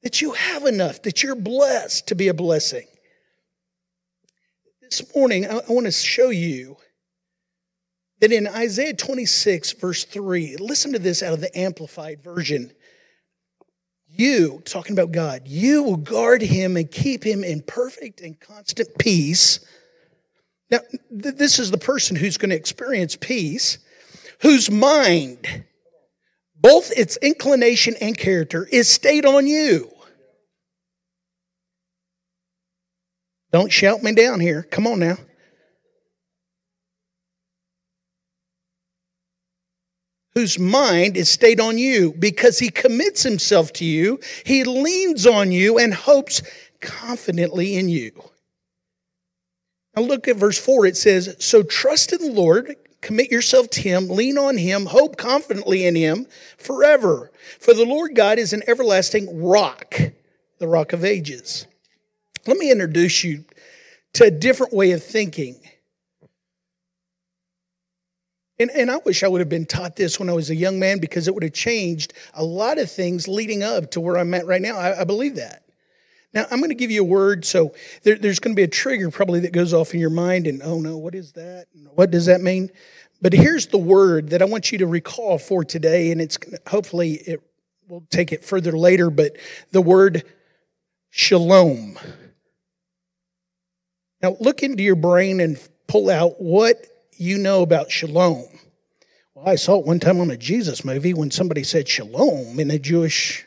that 0.02 0.22
you 0.22 0.32
have 0.32 0.66
enough, 0.66 1.04
that 1.04 1.22
you're 1.22 1.36
blessed 1.36 2.08
to 2.08 2.16
be 2.16 2.28
a 2.28 2.34
blessing. 2.34 2.88
This 4.82 5.16
morning, 5.16 5.48
I 5.48 5.62
want 5.70 5.86
to 5.86 5.92
show 5.92 6.30
you 6.30 6.78
that 8.20 8.32
in 8.32 8.48
Isaiah 8.48 8.94
26, 8.94 9.74
verse 9.74 10.06
3, 10.06 10.58
listen 10.58 10.94
to 10.94 11.00
this 11.00 11.22
out 11.22 11.34
of 11.34 11.42
the 11.42 11.56
Amplified 11.58 12.22
Version. 12.24 12.72
You, 14.14 14.62
talking 14.66 14.94
about 14.94 15.12
God, 15.12 15.44
you 15.46 15.84
will 15.84 15.98
guard 15.98 16.42
him 16.42 16.76
and 16.76 16.92
keep 16.92 17.24
him 17.24 17.44
in 17.44 17.62
perfect 17.62 18.22
and 18.22 18.40
constant 18.40 18.90
peace. 18.98 19.62
Now, 20.70 20.80
th- 20.90 21.36
this 21.36 21.60
is 21.60 21.72
the 21.72 21.78
person 21.78 22.16
who's 22.16 22.38
going 22.38 22.50
to 22.50 22.56
experience 22.56 23.16
peace, 23.16 23.78
whose 24.42 24.70
mind, 24.70 25.64
both 26.56 26.92
its 26.92 27.18
inclination 27.18 27.96
and 28.02 28.18
character, 28.18 28.68
is 28.72 28.90
stayed 28.90 29.26
on 29.26 29.48
you. 29.48 29.90
Don't 33.52 33.72
shout 33.72 34.04
me 34.04 34.14
down 34.14 34.40
here. 34.40 34.64
Come 34.64 34.88
on 34.88 35.00
now. 35.00 35.18
Whose 40.34 40.58
mind 40.58 41.18
is 41.18 41.30
stayed 41.30 41.60
on 41.60 41.78
you 41.78 42.14
because 42.18 42.60
he 42.60 42.70
commits 42.70 43.24
himself 43.24 43.74
to 43.74 43.86
you, 43.86 44.20
he 44.46 44.64
leans 44.64 45.28
on 45.28 45.52
you 45.52 45.78
and 45.78 45.94
hopes 45.94 46.42
confidently 46.80 47.76
in 47.76 47.90
you. 47.90 48.12
Now 49.96 50.04
look 50.04 50.28
at 50.28 50.38
verse 50.38 50.58
4. 50.58 50.86
It 50.86 50.98
says, 50.98 51.36
So 51.40 51.64
trust 51.64 52.14
in 52.14 52.22
the 52.22 52.32
Lord, 52.32 52.76
commit 53.02 53.32
yourself 53.32 53.70
to 53.72 53.82
him, 53.82 54.08
lean 54.08 54.38
on 54.38 54.58
him, 54.58 54.86
hope 54.86 55.18
confidently 55.18 55.86
in 55.86 55.96
him 55.96 56.28
forever. 56.58 57.32
For 57.60 57.74
the 57.74 57.86
Lord 57.86 58.16
God 58.16 58.40
is 58.40 58.54
an 58.54 58.64
everlasting 58.68 59.44
rock, 59.44 59.96
the 60.60 60.68
rock 60.68 60.94
of 60.94 61.04
ages. 61.04 61.68
Let 62.48 62.58
me 62.58 62.72
introduce 62.72 63.24
you 63.24 63.44
to 64.14 64.26
a 64.26 64.32
different 64.32 64.74
way 64.74 64.92
of 64.92 65.04
thinking. 65.04 65.60
And, 68.62 68.72
and 68.72 68.92
I 68.92 68.98
wish 68.98 69.24
I 69.24 69.28
would 69.28 69.42
have 69.42 69.50
been 69.50 69.66
taught 69.66 69.96
this 69.96 70.20
when 70.20 70.30
I 70.30 70.34
was 70.34 70.50
a 70.50 70.56
young 70.56 70.80
man 70.80 71.00
because 71.00 71.28
it 71.28 71.34
would 71.34 71.44
have 71.44 71.54
changed 71.54 72.14
a 72.34 72.44
lot 72.44 72.78
of 72.78 72.92
things 72.92 73.28
leading 73.28 73.64
up 73.64 73.92
to 73.92 74.00
where 74.00 74.18
I'm 74.18 74.34
at 74.34 74.46
right 74.46 74.62
now. 74.62 74.78
I, 74.78 75.02
I 75.02 75.04
believe 75.04 75.36
that. 75.36 75.64
Now, 76.34 76.46
I'm 76.50 76.60
going 76.60 76.70
to 76.70 76.76
give 76.76 76.92
you 76.92 77.02
a 77.02 77.06
word. 77.06 77.44
So 77.44 77.74
there, 78.04 78.16
there's 78.16 78.40
going 78.40 78.56
to 78.56 78.60
be 78.60 78.64
a 78.64 78.68
trigger 78.68 79.10
probably 79.12 79.42
that 79.42 79.52
goes 79.52 79.74
off 79.74 79.94
in 79.94 80.00
your 80.00 80.12
mind, 80.12 80.48
and 80.48 80.62
oh 80.64 80.80
no, 80.80 80.98
what 80.98 81.16
is 81.16 81.34
that? 81.34 81.66
What 81.96 82.12
does 82.12 82.28
that 82.28 82.42
mean? 82.42 82.70
But 83.22 83.34
here's 83.34 83.68
the 83.68 83.78
word 83.78 84.30
that 84.30 84.42
I 84.42 84.46
want 84.46 84.72
you 84.72 84.78
to 84.80 84.88
recall 84.88 85.38
for 85.38 85.64
today, 85.64 86.12
and 86.12 86.22
it's 86.22 86.38
hopefully 86.68 87.14
it 87.14 87.42
will 87.90 88.06
take 88.10 88.32
it 88.32 88.46
further 88.46 88.72
later, 88.72 89.10
but 89.10 89.36
the 89.72 89.82
word 89.82 90.24
shalom. 91.10 92.00
Now, 94.22 94.38
look 94.40 94.64
into 94.64 94.84
your 94.84 94.96
brain 94.96 95.40
and 95.40 95.60
pull 95.88 96.10
out 96.10 96.40
what 96.40 96.86
you 97.18 97.38
know 97.38 97.62
about 97.62 97.92
shalom. 97.92 98.46
Well, 99.42 99.50
I 99.50 99.56
saw 99.56 99.80
it 99.80 99.88
one 99.88 100.00
time 100.00 100.22
on 100.22 100.30
a 100.30 100.38
Jesus 100.38 100.86
movie 100.86 101.16
when 101.16 101.32
somebody 101.32 101.64
said 101.64 101.88
shalom 101.88 102.60
in 102.60 102.70
a 102.70 102.78
Jewish. 102.78 103.44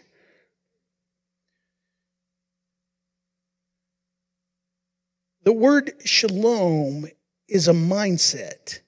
The 5.44 5.52
word 5.52 5.92
shalom 6.04 7.06
is 7.46 7.68
a 7.68 7.72
mindset. 7.72 8.80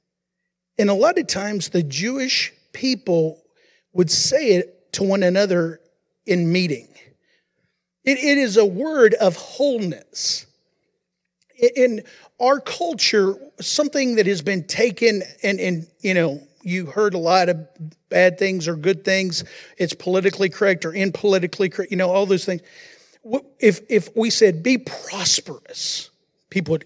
And 0.78 0.90
a 0.90 0.94
lot 0.94 1.16
of 1.16 1.28
times 1.28 1.68
the 1.68 1.84
Jewish 1.84 2.52
people 2.72 3.40
would 3.92 4.10
say 4.10 4.56
it 4.56 4.92
to 4.94 5.04
one 5.04 5.22
another 5.22 5.80
in 6.26 6.50
meeting. 6.50 6.88
it, 8.04 8.18
it 8.18 8.36
is 8.36 8.56
a 8.56 8.66
word 8.66 9.14
of 9.14 9.36
wholeness. 9.36 10.46
In 11.76 12.02
our 12.40 12.58
culture, 12.58 13.36
something 13.60 14.16
that 14.16 14.26
has 14.26 14.42
been 14.42 14.64
taken 14.64 15.22
and, 15.44 15.60
and 15.60 15.86
you 16.00 16.12
know, 16.12 16.42
you 16.66 16.86
heard 16.86 17.14
a 17.14 17.18
lot 17.18 17.48
of 17.48 17.66
bad 18.08 18.38
things 18.38 18.66
or 18.66 18.74
good 18.74 19.04
things. 19.04 19.44
It's 19.78 19.94
politically 19.94 20.48
correct 20.48 20.84
or 20.84 20.92
impolitically 20.92 21.68
correct, 21.68 21.92
you 21.92 21.96
know, 21.96 22.10
all 22.10 22.26
those 22.26 22.44
things. 22.44 22.60
If, 23.60 23.80
if 23.88 24.14
we 24.16 24.30
said 24.30 24.62
be 24.62 24.78
prosperous, 24.78 26.10
people 26.50 26.72
would, 26.72 26.84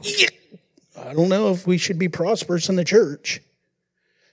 I 0.98 1.14
don't 1.14 1.30
know 1.30 1.50
if 1.50 1.66
we 1.66 1.78
should 1.78 1.98
be 1.98 2.08
prosperous 2.08 2.68
in 2.68 2.76
the 2.76 2.84
church. 2.84 3.40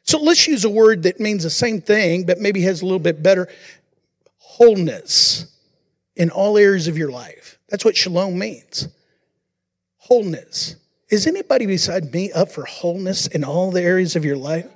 So 0.03 0.19
let's 0.19 0.47
use 0.47 0.65
a 0.65 0.69
word 0.69 1.03
that 1.03 1.19
means 1.19 1.43
the 1.43 1.49
same 1.49 1.81
thing, 1.81 2.25
but 2.25 2.39
maybe 2.39 2.61
has 2.61 2.81
a 2.81 2.85
little 2.85 2.99
bit 2.99 3.23
better 3.23 3.47
wholeness 4.37 5.45
in 6.15 6.29
all 6.29 6.57
areas 6.57 6.87
of 6.87 6.97
your 6.97 7.11
life. 7.11 7.57
That's 7.69 7.85
what 7.85 7.95
shalom 7.95 8.37
means. 8.37 8.89
Wholeness. 9.97 10.75
Is 11.09 11.25
anybody 11.25 11.65
beside 11.65 12.13
me 12.13 12.33
up 12.33 12.51
for 12.51 12.65
wholeness 12.65 13.27
in 13.27 13.45
all 13.45 13.71
the 13.71 13.81
areas 13.81 14.17
of 14.17 14.25
your 14.25 14.35
life? 14.35 14.67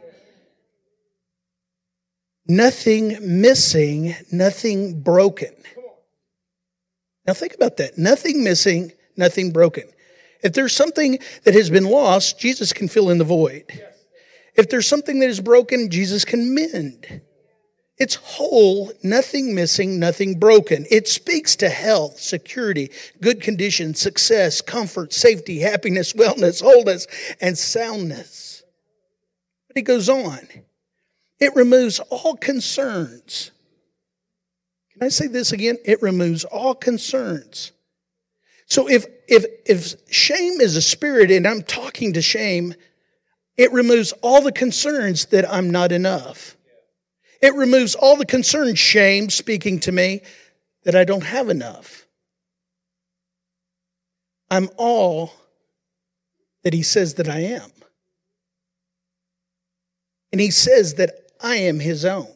Nothing 2.48 3.42
missing, 3.42 4.16
nothing 4.32 5.02
broken. 5.02 5.54
Now 7.26 7.34
think 7.34 7.54
about 7.54 7.78
that. 7.78 7.98
Nothing 7.98 8.44
missing, 8.44 8.92
nothing 9.16 9.52
broken. 9.52 9.84
If 10.44 10.54
there's 10.54 10.76
something 10.76 11.20
that 11.44 11.54
has 11.54 11.70
been 11.70 11.86
lost, 11.86 12.40
Jesus 12.40 12.74
can 12.74 12.88
fill 12.88 13.10
in 13.10 13.20
the 13.20 13.24
void. 13.24 13.66
If 14.56 14.70
there's 14.70 14.88
something 14.88 15.20
that 15.20 15.30
is 15.30 15.40
broken, 15.40 15.90
Jesus 15.90 16.26
can 16.26 16.54
mend. 16.54 17.22
It's 17.98 18.16
whole, 18.16 18.92
nothing 19.04 19.54
missing, 19.54 20.00
nothing 20.00 20.40
broken. 20.40 20.88
It 20.90 21.08
speaks 21.08 21.56
to 21.58 21.70
health, 21.70 22.20
security, 22.20 22.90
good 23.22 23.42
condition, 23.42 23.94
success, 23.94 24.60
comfort, 24.60 25.14
safety, 25.14 25.60
happiness, 25.60 26.14
wellness, 26.14 26.64
wholeness, 26.64 27.06
and 27.40 27.56
soundness. 27.56 28.64
But 29.68 29.78
he 29.78 29.84
goes 29.84 30.10
on. 30.10 30.48
It 31.42 31.56
removes 31.56 32.00
all 32.12 32.36
concerns. 32.36 33.50
Can 34.94 35.04
I 35.04 35.10
say 35.10 35.26
this 35.26 35.52
again? 35.52 35.78
It 35.84 36.02
removes 36.04 36.46
all 36.46 36.76
concerns. 36.76 37.72
So 38.68 38.88
if 38.88 39.08
if 39.28 39.46
if 39.66 39.96
shame 40.14 40.62
is 40.62 40.76
a 40.76 40.82
spirit 40.82 41.32
and 41.32 41.48
I'm 41.48 41.64
talking 41.64 42.14
to 42.14 42.22
shame, 42.22 42.76
it 43.58 43.72
removes 43.74 44.12
all 44.22 44.42
the 44.42 44.52
concerns 44.52 45.26
that 45.26 45.52
I'm 45.52 45.72
not 45.72 45.92
enough. 45.92 46.56
It 47.42 47.56
removes 47.56 47.96
all 47.96 48.18
the 48.18 48.26
concern, 48.26 48.76
shame 48.76 49.32
speaking 49.32 49.80
to 49.82 49.92
me 49.92 50.22
that 50.84 50.96
I 50.96 51.04
don't 51.06 51.24
have 51.24 51.50
enough. 51.50 52.06
I'm 54.52 54.70
all 54.78 55.34
that 56.64 56.74
he 56.74 56.84
says 56.84 57.16
that 57.16 57.28
I 57.28 57.40
am. 57.40 57.72
And 60.32 60.40
he 60.40 60.52
says 60.52 60.96
that 60.96 61.31
I 61.42 61.56
am 61.56 61.80
his 61.80 62.06
own. 62.06 62.34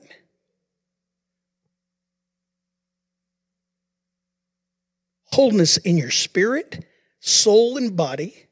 Wholeness 5.32 5.78
in 5.78 5.98
your 5.98 6.12
spirit, 6.12 6.86
soul, 7.20 7.78
and 7.78 7.96
body, 7.96 8.48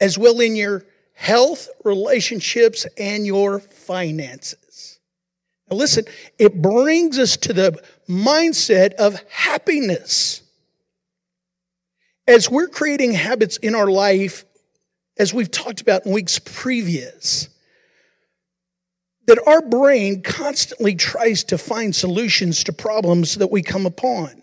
as 0.00 0.16
well 0.18 0.40
in 0.40 0.56
your 0.56 0.84
health, 1.12 1.68
relationships, 1.84 2.86
and 2.98 3.26
your 3.26 3.60
finances. 3.60 4.98
Now, 5.70 5.76
listen, 5.76 6.04
it 6.38 6.60
brings 6.62 7.18
us 7.18 7.36
to 7.38 7.52
the 7.52 7.82
mindset 8.08 8.94
of 8.94 9.22
happiness. 9.28 10.42
As 12.28 12.50
we're 12.50 12.68
creating 12.68 13.12
habits 13.12 13.56
in 13.58 13.74
our 13.74 13.90
life, 13.90 14.44
as 15.18 15.32
we've 15.32 15.50
talked 15.50 15.80
about 15.80 16.06
in 16.06 16.12
weeks 16.12 16.38
previous, 16.38 17.48
that 19.26 19.38
our 19.46 19.60
brain 19.60 20.22
constantly 20.22 20.94
tries 20.94 21.44
to 21.44 21.58
find 21.58 21.94
solutions 21.94 22.64
to 22.64 22.72
problems 22.72 23.36
that 23.36 23.50
we 23.50 23.62
come 23.62 23.86
upon 23.86 24.42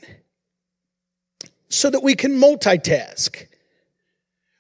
so 1.70 1.90
that 1.90 2.04
we 2.04 2.16
can 2.16 2.34
multitask. 2.34 3.48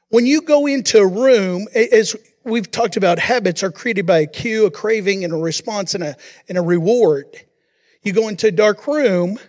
When 0.09 0.25
you 0.25 0.41
go 0.41 0.65
into 0.65 0.99
a 0.99 1.07
room, 1.07 1.67
as 1.75 2.15
we've 2.43 2.69
talked 2.69 2.97
about 2.97 3.19
habits 3.19 3.63
are 3.63 3.71
created 3.71 4.05
by 4.05 4.19
a 4.19 4.27
cue, 4.27 4.65
a 4.65 4.71
craving, 4.71 5.23
and 5.23 5.33
a 5.33 5.37
response 5.37 5.95
and 5.95 6.03
a, 6.03 6.15
and 6.49 6.57
a 6.57 6.61
reward. 6.61 7.25
You 8.01 8.13
go 8.13 8.27
into 8.27 8.47
a 8.47 8.51
dark 8.51 8.85
room, 8.85 9.39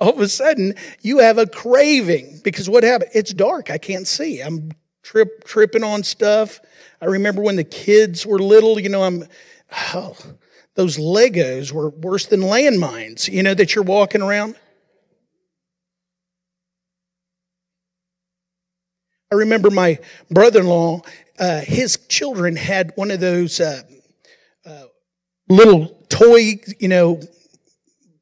all 0.00 0.10
of 0.10 0.20
a 0.20 0.28
sudden 0.28 0.74
you 1.00 1.18
have 1.18 1.38
a 1.38 1.46
craving 1.46 2.40
because 2.42 2.68
what 2.68 2.82
happened? 2.82 3.10
It's 3.14 3.32
dark. 3.32 3.70
I 3.70 3.78
can't 3.78 4.06
see. 4.06 4.40
I'm 4.40 4.72
trip, 5.02 5.44
tripping 5.44 5.84
on 5.84 6.02
stuff. 6.02 6.60
I 7.00 7.06
remember 7.06 7.42
when 7.42 7.56
the 7.56 7.64
kids 7.64 8.26
were 8.26 8.38
little, 8.38 8.78
you 8.78 8.88
know, 8.88 9.02
I'm, 9.02 9.24
oh, 9.94 10.16
those 10.74 10.96
Legos 10.96 11.72
were 11.72 11.90
worse 11.90 12.26
than 12.26 12.40
landmines, 12.40 13.28
you 13.28 13.42
know, 13.42 13.54
that 13.54 13.74
you're 13.74 13.84
walking 13.84 14.22
around. 14.22 14.56
I 19.32 19.36
remember 19.36 19.70
my 19.70 19.98
brother 20.30 20.60
in 20.60 20.66
law, 20.66 21.02
uh, 21.38 21.60
his 21.60 21.98
children 22.08 22.56
had 22.56 22.92
one 22.94 23.10
of 23.10 23.20
those 23.20 23.60
uh, 23.60 23.82
uh, 24.64 24.84
little 25.48 25.88
toy, 26.08 26.60
you 26.78 26.88
know, 26.88 27.20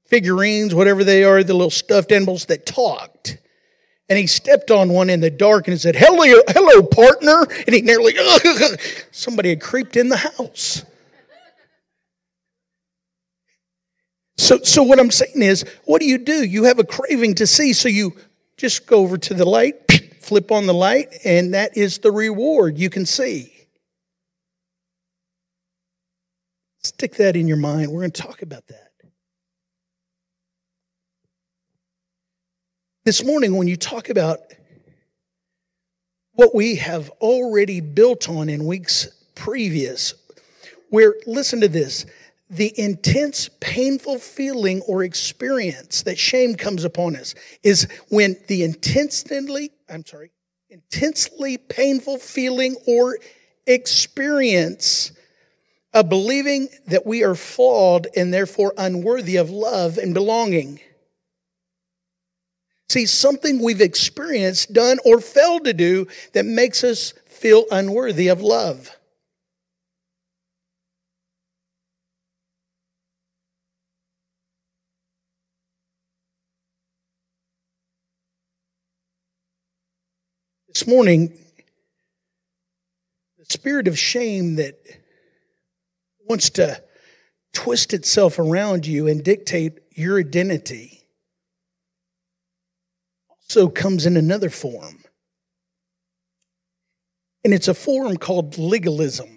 figurines, 0.07 0.75
whatever 0.75 1.05
they 1.05 1.25
are, 1.25 1.43
the 1.43 1.52
little 1.55 1.71
stuffed 1.71 2.12
animals 2.12 2.47
that 2.47 2.64
talked. 2.64 3.38
And 4.12 4.19
he 4.19 4.26
stepped 4.26 4.71
on 4.71 4.90
one 4.90 5.09
in 5.09 5.21
the 5.21 5.31
dark 5.31 5.69
and 5.69 5.81
said, 5.81 5.97
Hello, 5.97 6.42
hello, 6.49 6.83
partner. 6.83 7.47
And 7.66 7.75
he 7.75 7.81
nearly, 7.81 8.14
somebody 9.11 9.49
had 9.49 9.62
creeped 9.62 9.97
in 9.97 10.11
the 10.11 10.19
house. 10.19 10.85
So, 14.37 14.59
so 14.59 14.83
what 14.83 15.00
I'm 15.00 15.11
saying 15.11 15.40
is, 15.40 15.64
what 15.87 16.02
do 16.02 16.07
you 16.07 16.19
do? 16.19 16.45
You 16.45 16.64
have 16.64 16.78
a 16.78 16.85
craving 16.85 17.37
to 17.37 17.47
see, 17.47 17.73
so 17.73 17.88
you 17.88 18.14
just 18.59 18.87
go 18.87 18.99
over 18.99 19.16
to 19.16 19.33
the 19.33 19.47
light, 19.47 19.76
flip 20.21 20.52
on 20.52 20.66
the 20.66 20.75
light, 20.75 21.16
and 21.25 21.54
that 21.54 21.75
is 21.75 21.97
the 21.97 22.12
reward 22.12 22.76
you 22.76 22.90
can 22.90 23.07
see. 23.07 23.50
Stick 26.83 27.14
that 27.14 27.35
in 27.35 27.49
your 27.49 27.57
mind. 27.57 27.90
We're 27.90 28.00
going 28.00 28.11
to 28.11 28.23
talk 28.23 28.42
about 28.42 28.66
that. 28.66 28.91
This 33.04 33.25
morning, 33.25 33.56
when 33.56 33.66
you 33.66 33.76
talk 33.76 34.11
about 34.11 34.38
what 36.35 36.54
we 36.54 36.76
have 36.76 37.11
already 37.21 37.80
built 37.80 38.28
on 38.28 38.49
in 38.49 38.64
weeks 38.64 39.09
previous, 39.35 40.14
where, 40.88 41.16
listen 41.26 41.61
to 41.62 41.68
this, 41.68 42.06
the 42.49 42.73
intense, 42.78 43.50
painful 43.59 44.21
feeling 44.21 44.82
or 44.82 45.02
experience 45.02 46.02
that 46.02 46.16
shame 46.16 46.54
comes 46.54 46.85
upon 46.85 47.16
us 47.16 47.35
is 47.64 47.88
when 48.09 48.37
the 48.47 48.62
intensely, 48.62 49.73
I'm 49.90 50.06
sorry, 50.06 50.30
intensely 50.71 51.59
painful 51.59 52.18
feeling 52.18 52.76
or 52.87 53.18
experience 53.66 55.11
of 55.92 56.09
believing 56.09 56.68
that 56.87 57.04
we 57.04 57.25
are 57.25 57.35
flawed 57.35 58.06
and 58.14 58.32
therefore 58.32 58.75
unworthy 58.78 59.35
of 59.38 59.50
love 59.50 59.99
and 59.99 60.14
belonging. 60.14 60.78
See, 62.92 63.06
something 63.06 63.58
we've 63.58 63.80
experienced, 63.80 64.75
done, 64.75 64.99
or 65.06 65.18
failed 65.18 65.64
to 65.64 65.72
do 65.72 66.08
that 66.34 66.44
makes 66.44 66.84
us 66.84 67.14
feel 67.25 67.64
unworthy 67.70 68.28
of 68.28 68.42
love. 68.42 68.94
This 80.68 80.87
morning, 80.87 81.38
the 83.38 83.46
spirit 83.46 83.88
of 83.88 83.99
shame 83.99 84.56
that 84.56 84.75
wants 86.28 86.50
to 86.50 86.82
twist 87.54 87.94
itself 87.94 88.38
around 88.38 88.87
you 88.87 89.08
and 89.08 89.25
dictate 89.25 89.78
your 89.92 90.20
identity 90.20 91.01
also 93.56 93.68
comes 93.68 94.06
in 94.06 94.16
another 94.16 94.49
form. 94.49 95.04
And 97.44 97.52
it's 97.52 97.68
a 97.68 97.75
form 97.75 98.16
called 98.16 98.56
legalism 98.56 99.37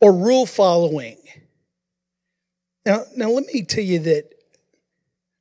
or 0.00 0.12
rule 0.12 0.46
following. 0.46 1.18
Now, 2.86 3.04
now 3.14 3.28
let 3.28 3.44
me 3.52 3.62
tell 3.62 3.84
you 3.84 3.98
that 4.00 4.32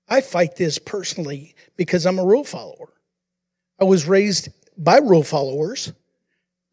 I 0.10 0.20
fight 0.20 0.58
this 0.58 0.78
personally 0.78 1.56
because 1.78 2.06
I'm 2.06 2.20
a 2.20 2.26
rule 2.26 2.44
follower. 2.44 2.92
I 3.80 3.86
was 3.86 4.08
raised 4.08 4.50
by 4.78 4.98
rule 4.98 5.24
followers, 5.24 5.94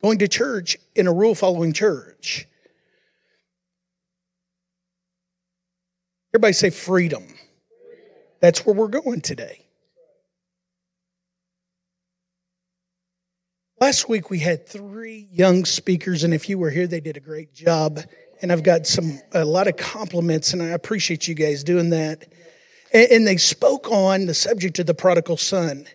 going 0.03 0.19
to 0.19 0.29
church 0.29 0.77
in 0.97 1.07
a 1.07 1.13
rule 1.13 1.37
following 1.37 1.73
church. 1.73 2.49
Everybody 6.31 6.53
say 6.55 6.71
freedom. 6.71 7.23
That's 8.41 8.67
where 8.67 8.75
we're 8.75 8.89
going 8.89 9.21
today. 9.21 9.64
Last 13.81 14.09
week 14.09 14.31
we 14.31 14.39
had 14.39 14.69
three 14.69 15.27
young 15.33 15.65
speakers, 15.65 16.23
and 16.23 16.33
if 16.33 16.49
you 16.49 16.59
were 16.59 16.71
here, 16.71 16.87
they 16.87 17.01
did 17.01 17.17
a 17.17 17.21
great 17.21 17.53
job. 17.53 18.01
And 18.41 18.53
I've 18.53 18.63
got 18.63 18.87
some 18.87 19.21
a 19.33 19.45
lot 19.45 19.67
of 19.67 19.77
compliments, 19.77 20.53
and 20.53 20.63
I 20.63 20.69
appreciate 20.69 21.27
you 21.27 21.35
guys 21.35 21.65
doing 21.65 21.91
that. 21.91 22.27
And, 22.93 23.11
and 23.11 23.27
they 23.27 23.37
spoke 23.37 23.91
on 23.91 24.27
the 24.27 24.35
subject 24.35 24.79
of 24.79 24.87
the 24.87 24.95
prodigal 24.95 25.39
son. 25.39 25.87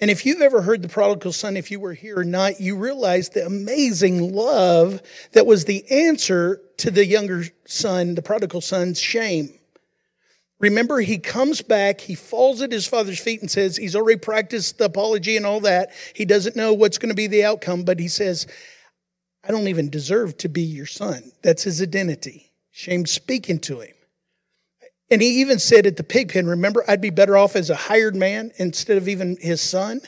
And 0.00 0.10
if 0.10 0.26
you've 0.26 0.42
ever 0.42 0.60
heard 0.60 0.82
the 0.82 0.88
prodigal 0.88 1.32
son, 1.32 1.56
if 1.56 1.70
you 1.70 1.80
were 1.80 1.94
here 1.94 2.18
or 2.18 2.24
not, 2.24 2.60
you 2.60 2.76
realize 2.76 3.30
the 3.30 3.46
amazing 3.46 4.34
love 4.34 5.00
that 5.32 5.46
was 5.46 5.64
the 5.64 5.90
answer 5.90 6.60
to 6.76 6.90
the 6.90 7.06
younger 7.06 7.44
son, 7.64 8.16
the 8.16 8.22
prodigal 8.22 8.60
son's 8.60 9.00
shame. 9.00 9.57
Remember, 10.60 11.00
he 11.00 11.18
comes 11.18 11.62
back, 11.62 12.00
he 12.00 12.14
falls 12.16 12.62
at 12.62 12.72
his 12.72 12.86
father's 12.86 13.20
feet 13.20 13.40
and 13.40 13.50
says, 13.50 13.76
he's 13.76 13.94
already 13.94 14.18
practiced 14.18 14.78
the 14.78 14.86
apology 14.86 15.36
and 15.36 15.46
all 15.46 15.60
that. 15.60 15.90
He 16.14 16.24
doesn't 16.24 16.56
know 16.56 16.74
what's 16.74 16.98
going 16.98 17.10
to 17.10 17.14
be 17.14 17.28
the 17.28 17.44
outcome, 17.44 17.84
but 17.84 18.00
he 18.00 18.08
says, 18.08 18.46
I 19.44 19.52
don't 19.52 19.68
even 19.68 19.88
deserve 19.88 20.36
to 20.38 20.48
be 20.48 20.62
your 20.62 20.86
son. 20.86 21.30
That's 21.42 21.62
his 21.62 21.80
identity. 21.80 22.50
Shame 22.72 23.06
speaking 23.06 23.60
to 23.60 23.80
him. 23.80 23.94
And 25.10 25.22
he 25.22 25.40
even 25.40 25.58
said 25.58 25.86
at 25.86 25.96
the 25.96 26.04
pig 26.04 26.32
pen, 26.32 26.46
remember, 26.46 26.84
I'd 26.86 27.00
be 27.00 27.10
better 27.10 27.36
off 27.36 27.56
as 27.56 27.70
a 27.70 27.76
hired 27.76 28.16
man 28.16 28.50
instead 28.56 28.98
of 28.98 29.08
even 29.08 29.36
his 29.40 29.60
son. 29.60 30.00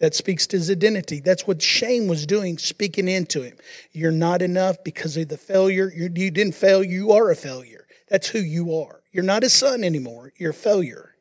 That 0.00 0.14
speaks 0.14 0.46
to 0.48 0.56
his 0.56 0.70
identity. 0.70 1.18
That's 1.18 1.44
what 1.46 1.60
shame 1.60 2.06
was 2.06 2.24
doing, 2.24 2.56
speaking 2.56 3.08
into 3.08 3.42
him. 3.42 3.56
You're 3.90 4.12
not 4.12 4.42
enough 4.42 4.84
because 4.84 5.16
of 5.16 5.28
the 5.28 5.36
failure. 5.36 5.92
You 5.92 6.08
did 6.08 6.46
not 6.46 6.54
fail. 6.54 6.84
You 6.84 7.10
are 7.12 7.32
a 7.32 7.36
failure. 7.36 7.84
That's 8.08 8.28
who 8.28 8.38
you 8.38 8.76
are. 8.76 8.97
You're 9.12 9.24
not 9.24 9.42
his 9.42 9.52
son 9.52 9.84
anymore. 9.84 10.32
You're 10.36 10.50
a 10.50 10.54
failure. 10.54 11.14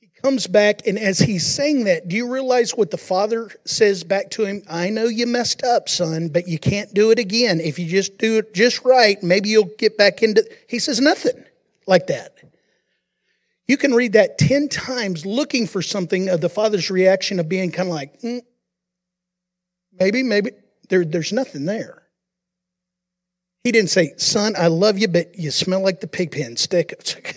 He 0.00 0.08
comes 0.22 0.46
back, 0.46 0.86
and 0.86 0.98
as 0.98 1.18
he's 1.18 1.46
saying 1.46 1.84
that, 1.84 2.08
do 2.08 2.16
you 2.16 2.30
realize 2.30 2.72
what 2.72 2.90
the 2.90 2.98
father 2.98 3.50
says 3.64 4.04
back 4.04 4.30
to 4.32 4.44
him? 4.44 4.62
I 4.68 4.90
know 4.90 5.04
you 5.04 5.26
messed 5.26 5.64
up, 5.64 5.88
son, 5.88 6.28
but 6.28 6.46
you 6.46 6.58
can't 6.58 6.92
do 6.92 7.10
it 7.10 7.18
again. 7.18 7.60
If 7.60 7.78
you 7.78 7.88
just 7.88 8.18
do 8.18 8.38
it 8.38 8.54
just 8.54 8.84
right, 8.84 9.22
maybe 9.22 9.48
you'll 9.48 9.70
get 9.78 9.96
back 9.96 10.22
into. 10.22 10.48
He 10.68 10.78
says 10.78 11.00
nothing 11.00 11.44
like 11.86 12.08
that. 12.08 12.36
You 13.66 13.76
can 13.76 13.94
read 13.94 14.12
that 14.12 14.38
10 14.38 14.68
times 14.68 15.24
looking 15.24 15.66
for 15.66 15.80
something 15.80 16.28
of 16.28 16.40
the 16.40 16.48
father's 16.48 16.90
reaction 16.90 17.40
of 17.40 17.48
being 17.48 17.70
kind 17.70 17.88
of 17.88 17.94
like, 17.94 18.20
mm, 18.20 18.42
maybe, 19.98 20.22
maybe. 20.22 20.50
There, 20.88 21.04
there's 21.04 21.32
nothing 21.32 21.64
there. 21.64 22.01
He 23.64 23.70
didn't 23.70 23.90
say, 23.90 24.14
son, 24.16 24.54
I 24.58 24.66
love 24.66 24.98
you, 24.98 25.06
but 25.06 25.38
you 25.38 25.52
smell 25.52 25.82
like 25.82 26.00
the 26.00 26.08
pig 26.08 26.32
pen 26.32 26.56
stick. 26.56 26.94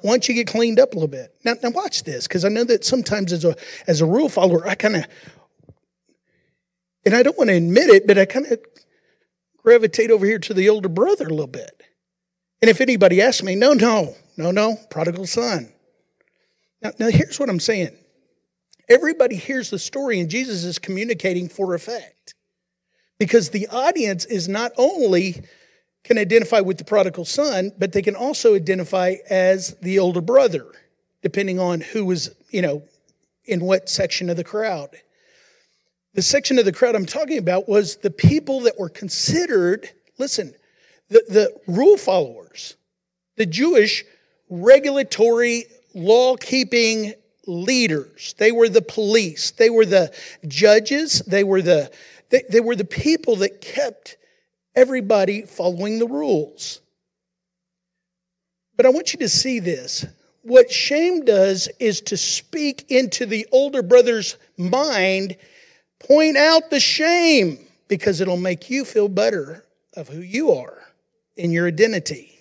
Why 0.00 0.10
don't 0.10 0.28
you 0.28 0.34
get 0.34 0.48
cleaned 0.48 0.80
up 0.80 0.92
a 0.92 0.94
little 0.94 1.08
bit? 1.08 1.36
Now, 1.44 1.54
now 1.62 1.70
watch 1.70 2.02
this, 2.02 2.26
because 2.26 2.44
I 2.44 2.48
know 2.48 2.64
that 2.64 2.84
sometimes 2.84 3.32
as 3.32 3.44
a, 3.44 3.54
as 3.86 4.00
a 4.00 4.06
rule 4.06 4.28
follower, 4.28 4.66
I 4.66 4.74
kind 4.74 4.96
of, 4.96 5.04
and 7.04 7.14
I 7.14 7.22
don't 7.22 7.38
want 7.38 7.50
to 7.50 7.56
admit 7.56 7.90
it, 7.90 8.08
but 8.08 8.18
I 8.18 8.24
kind 8.24 8.46
of 8.46 8.58
gravitate 9.58 10.10
over 10.10 10.26
here 10.26 10.40
to 10.40 10.54
the 10.54 10.68
older 10.68 10.88
brother 10.88 11.26
a 11.26 11.30
little 11.30 11.46
bit. 11.46 11.80
And 12.60 12.68
if 12.68 12.80
anybody 12.80 13.22
asks 13.22 13.44
me, 13.44 13.54
no, 13.54 13.72
no, 13.72 14.16
no, 14.36 14.50
no, 14.50 14.76
prodigal 14.90 15.26
son. 15.26 15.72
Now, 16.82 16.90
now 16.98 17.08
here's 17.08 17.38
what 17.38 17.48
I'm 17.48 17.60
saying. 17.60 17.96
Everybody 18.88 19.36
hears 19.36 19.70
the 19.70 19.78
story, 19.78 20.18
and 20.18 20.28
Jesus 20.28 20.64
is 20.64 20.80
communicating 20.80 21.48
for 21.48 21.74
effect 21.74 22.35
because 23.18 23.50
the 23.50 23.66
audience 23.68 24.24
is 24.24 24.48
not 24.48 24.72
only 24.76 25.42
can 26.04 26.18
identify 26.18 26.60
with 26.60 26.78
the 26.78 26.84
prodigal 26.84 27.24
son, 27.24 27.72
but 27.78 27.92
they 27.92 28.02
can 28.02 28.14
also 28.14 28.54
identify 28.54 29.16
as 29.28 29.74
the 29.82 29.98
older 29.98 30.20
brother, 30.20 30.66
depending 31.22 31.58
on 31.58 31.80
who 31.80 32.04
was, 32.04 32.34
you 32.50 32.62
know, 32.62 32.82
in 33.44 33.60
what 33.60 33.88
section 33.88 34.30
of 34.30 34.36
the 34.36 34.44
crowd. 34.44 34.90
The 36.14 36.22
section 36.22 36.58
of 36.58 36.64
the 36.64 36.72
crowd 36.72 36.94
I'm 36.94 37.06
talking 37.06 37.38
about 37.38 37.68
was 37.68 37.96
the 37.96 38.10
people 38.10 38.60
that 38.60 38.78
were 38.78 38.88
considered, 38.88 39.90
listen, 40.18 40.54
the, 41.08 41.22
the 41.28 41.60
rule 41.66 41.96
followers, 41.96 42.76
the 43.36 43.46
Jewish 43.46 44.04
regulatory 44.48 45.64
law 45.94 46.36
keeping 46.36 47.14
leaders. 47.46 48.34
They 48.38 48.52
were 48.52 48.68
the 48.68 48.82
police, 48.82 49.50
they 49.52 49.70
were 49.70 49.86
the 49.86 50.12
judges, 50.46 51.20
they 51.26 51.44
were 51.44 51.62
the 51.62 51.90
they, 52.36 52.42
they 52.50 52.60
were 52.60 52.76
the 52.76 52.84
people 52.84 53.36
that 53.36 53.62
kept 53.62 54.18
everybody 54.74 55.42
following 55.42 55.98
the 55.98 56.06
rules. 56.06 56.80
But 58.76 58.84
I 58.84 58.90
want 58.90 59.14
you 59.14 59.20
to 59.20 59.28
see 59.28 59.58
this. 59.58 60.04
What 60.42 60.70
shame 60.70 61.24
does 61.24 61.68
is 61.80 62.02
to 62.02 62.16
speak 62.18 62.90
into 62.90 63.24
the 63.24 63.46
older 63.52 63.82
brother's 63.82 64.36
mind, 64.58 65.36
point 65.98 66.36
out 66.36 66.68
the 66.68 66.78
shame, 66.78 67.58
because 67.88 68.20
it'll 68.20 68.36
make 68.36 68.68
you 68.68 68.84
feel 68.84 69.08
better 69.08 69.64
of 69.96 70.08
who 70.08 70.20
you 70.20 70.52
are 70.52 70.78
in 71.36 71.52
your 71.52 71.66
identity. 71.66 72.35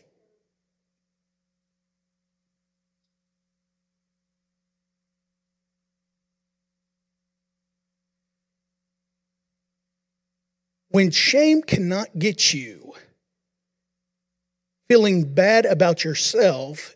When 10.95 11.11
shame 11.11 11.61
cannot 11.61 12.17
get 12.17 12.53
you 12.53 12.93
feeling 14.87 15.25
bad 15.33 15.65
about 15.65 16.05
yourself, 16.05 16.95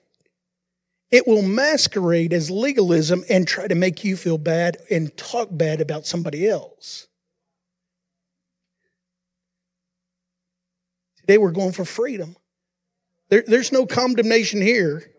it 1.11 1.27
will 1.27 1.41
masquerade 1.41 2.31
as 2.31 2.49
legalism 2.49 3.25
and 3.29 3.45
try 3.45 3.67
to 3.67 3.75
make 3.75 4.05
you 4.05 4.15
feel 4.15 4.37
bad 4.37 4.77
and 4.89 5.17
talk 5.17 5.49
bad 5.51 5.81
about 5.81 6.05
somebody 6.05 6.47
else. 6.47 7.09
Today 11.17 11.37
we're 11.37 11.51
going 11.51 11.73
for 11.73 11.83
freedom. 11.83 12.37
There, 13.27 13.43
there's 13.45 13.73
no 13.73 13.85
condemnation 13.85 14.61
here. 14.61 15.11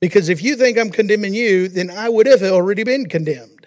Because 0.00 0.30
if 0.30 0.42
you 0.42 0.56
think 0.56 0.78
I'm 0.78 0.90
condemning 0.90 1.34
you, 1.34 1.68
then 1.68 1.90
I 1.90 2.08
would 2.08 2.24
have 2.24 2.42
already 2.42 2.82
been 2.82 3.10
condemned. 3.10 3.59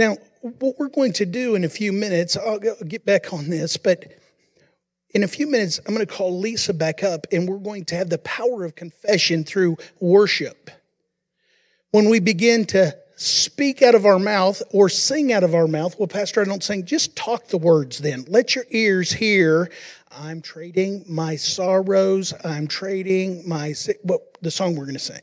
Now, 0.00 0.16
what 0.40 0.76
we're 0.78 0.88
going 0.88 1.12
to 1.12 1.26
do 1.26 1.56
in 1.56 1.64
a 1.64 1.68
few 1.68 1.92
minutes, 1.92 2.34
I'll 2.34 2.58
get 2.58 3.04
back 3.04 3.34
on 3.34 3.50
this, 3.50 3.76
but 3.76 4.06
in 5.10 5.22
a 5.24 5.28
few 5.28 5.46
minutes, 5.46 5.78
I'm 5.78 5.94
going 5.94 6.06
to 6.06 6.10
call 6.10 6.40
Lisa 6.40 6.72
back 6.72 7.04
up 7.04 7.26
and 7.30 7.46
we're 7.46 7.58
going 7.58 7.84
to 7.84 7.96
have 7.96 8.08
the 8.08 8.16
power 8.16 8.64
of 8.64 8.74
confession 8.74 9.44
through 9.44 9.76
worship. 10.00 10.70
When 11.90 12.08
we 12.08 12.18
begin 12.18 12.64
to 12.68 12.96
speak 13.16 13.82
out 13.82 13.94
of 13.94 14.06
our 14.06 14.18
mouth 14.18 14.62
or 14.72 14.88
sing 14.88 15.34
out 15.34 15.44
of 15.44 15.54
our 15.54 15.68
mouth, 15.68 15.98
well, 15.98 16.08
Pastor, 16.08 16.40
I 16.40 16.44
don't 16.44 16.64
sing, 16.64 16.86
just 16.86 17.14
talk 17.14 17.48
the 17.48 17.58
words 17.58 17.98
then. 17.98 18.24
Let 18.26 18.54
your 18.54 18.64
ears 18.70 19.12
hear 19.12 19.70
I'm 20.10 20.40
trading 20.40 21.04
my 21.10 21.36
sorrows. 21.36 22.32
I'm 22.42 22.68
trading 22.68 23.46
my 23.46 23.74
what 24.02 24.38
the 24.40 24.50
song 24.50 24.76
we're 24.76 24.86
going 24.86 24.94
to 24.94 24.98
sing. 24.98 25.20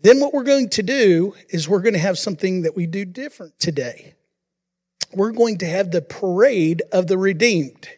Then 0.00 0.20
what 0.20 0.32
we're 0.32 0.44
going 0.44 0.68
to 0.70 0.82
do 0.82 1.34
is 1.48 1.68
we're 1.68 1.82
going 1.82 1.94
to 1.94 1.98
have 1.98 2.18
something 2.18 2.62
that 2.62 2.76
we 2.76 2.86
do 2.86 3.04
different 3.04 3.58
today. 3.58 4.14
We're 5.12 5.32
going 5.32 5.58
to 5.58 5.66
have 5.66 5.90
the 5.90 6.02
parade 6.02 6.82
of 6.92 7.06
the 7.06 7.18
redeemed. 7.18 7.88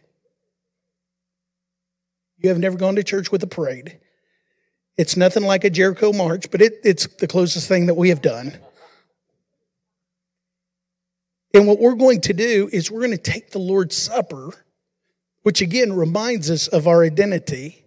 You 2.39 2.49
have 2.49 2.59
never 2.59 2.79
gone 2.79 2.97
to 2.97 3.05
church 3.05 3.31
with 3.31 3.43
a 3.43 3.47
parade. 3.47 3.99
It's 4.97 5.17
nothing 5.17 5.43
like 5.43 5.65
a 5.65 5.71
Jericho 5.71 6.13
march, 6.13 6.51
but 6.51 6.63
it, 6.63 6.75
it's 6.85 7.07
the 7.07 7.27
closest 7.27 7.69
thing 7.69 7.87
that 7.87 7.95
we 7.95 8.09
have 8.09 8.23
done. 8.23 8.59
And 11.53 11.67
what 11.67 11.81
we're 11.81 11.95
going 11.95 12.21
to 12.23 12.33
do 12.33 12.71
is 12.73 12.91
we're 12.91 13.01
going 13.01 13.11
to 13.11 13.19
take 13.19 13.51
the 13.51 13.59
Lord's 13.59 13.97
Supper, 13.97 14.53
which 15.43 15.61
again 15.61 15.93
reminds 15.93 16.51
us 16.51 16.69
of 16.69 16.87
our 16.87 17.03
identity, 17.03 17.85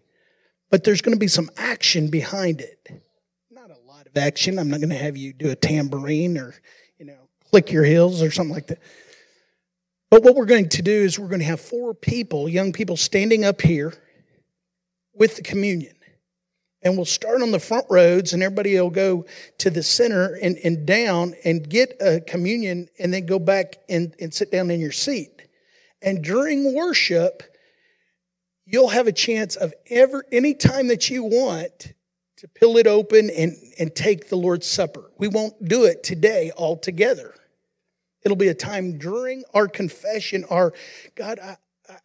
but 0.69 0.84
there's 0.84 1.02
going 1.02 1.15
to 1.15 1.19
be 1.19 1.28
some 1.28 1.49
action 1.58 2.10
behind 2.10 2.62
it. 2.62 3.03
Action. 4.15 4.60
I'm 4.60 4.69
not 4.69 4.80
going 4.80 4.89
to 4.89 4.95
have 4.95 5.17
you 5.17 5.34
do 5.34 5.49
a 5.49 5.56
tambourine 5.56 6.38
or, 6.38 6.56
you 6.97 7.06
know, 7.06 7.17
click 7.49 7.71
your 7.71 7.84
heels 7.84 8.21
or 8.21 8.32
something 8.32 8.54
like 8.54 8.67
that. 8.67 8.80
But 10.10 10.23
what 10.23 10.36
we're 10.36 10.45
going 10.45 10.69
to 10.69 10.82
do 10.82 10.91
is 10.91 11.17
we're 11.17 11.28
going 11.28 11.39
to 11.39 11.45
have 11.45 11.60
four 11.60 11.93
people, 11.95 12.47
young 12.47 12.71
people, 12.71 12.97
standing 12.97 13.43
up 13.43 13.62
here 13.62 13.93
with 15.13 15.38
the 15.38 15.41
communion. 15.41 15.95
And 16.84 16.97
we'll 16.97 17.06
start 17.06 17.41
on 17.41 17.52
the 17.52 17.60
front 17.60 17.86
roads, 17.89 18.34
and 18.34 18.43
everybody 18.43 18.80
will 18.80 18.89
go 18.89 19.26
to 19.60 19.69
the 19.69 19.82
center 19.82 20.38
and, 20.41 20.58
and 20.63 20.86
down 20.86 21.34
and 21.45 21.67
get 21.67 21.95
a 22.02 22.19
communion, 22.21 22.89
and 22.99 23.13
then 23.13 23.26
go 23.26 23.39
back 23.39 23.78
and, 23.89 24.13
and 24.19 24.34
sit 24.34 24.52
down 24.52 24.69
in 24.69 24.80
your 24.80 24.91
seat. 24.91 25.41
And 26.02 26.23
during 26.23 26.76
worship, 26.76 27.41
you'll 28.65 28.89
have 28.89 29.08
a 29.08 29.13
chance 29.13 29.56
of 29.56 29.73
ever 29.89 30.26
any 30.32 30.54
time 30.54 30.89
that 30.89 31.10
you 31.10 31.23
want 31.23 31.93
to 32.44 32.50
peel 32.50 32.76
it 32.76 32.88
open 32.88 33.30
and, 33.30 33.56
and 33.80 33.96
take 33.96 34.28
the 34.28 34.36
Lord's 34.36 34.68
Supper. 34.68 35.10
We 35.18 35.30
won't 35.30 35.66
do 35.66 35.86
it 35.86 36.04
today 36.04 36.52
all 36.58 36.76
together. 36.76 37.34
It'll 38.26 38.36
be 38.36 38.50
a 38.50 38.54
time 38.54 38.98
during 38.98 39.46
our 39.54 39.70
confession, 39.70 40.44
our 40.50 40.74
God, 41.16 41.40
I, 41.40 41.56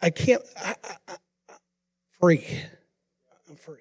I 0.01 0.11
can't, 0.11 0.41
I, 0.57 0.77
I, 0.85 0.97
I, 1.09 1.55
free. 2.21 2.47
I'm 3.49 3.57
free. 3.57 3.79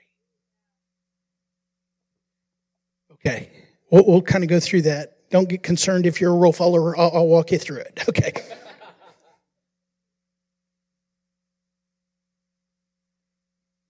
Okay, 3.13 3.51
we'll, 3.91 4.05
we'll 4.07 4.21
kind 4.23 4.43
of 4.43 4.49
go 4.49 4.59
through 4.59 4.81
that. 4.83 5.29
Don't 5.29 5.47
get 5.47 5.61
concerned 5.61 6.07
if 6.07 6.19
you're 6.19 6.33
a 6.33 6.37
rule 6.37 6.53
follower, 6.53 6.97
I'll, 6.97 7.11
I'll 7.13 7.27
walk 7.27 7.51
you 7.51 7.59
through 7.59 7.81
it. 7.81 8.03
Okay. 8.09 8.31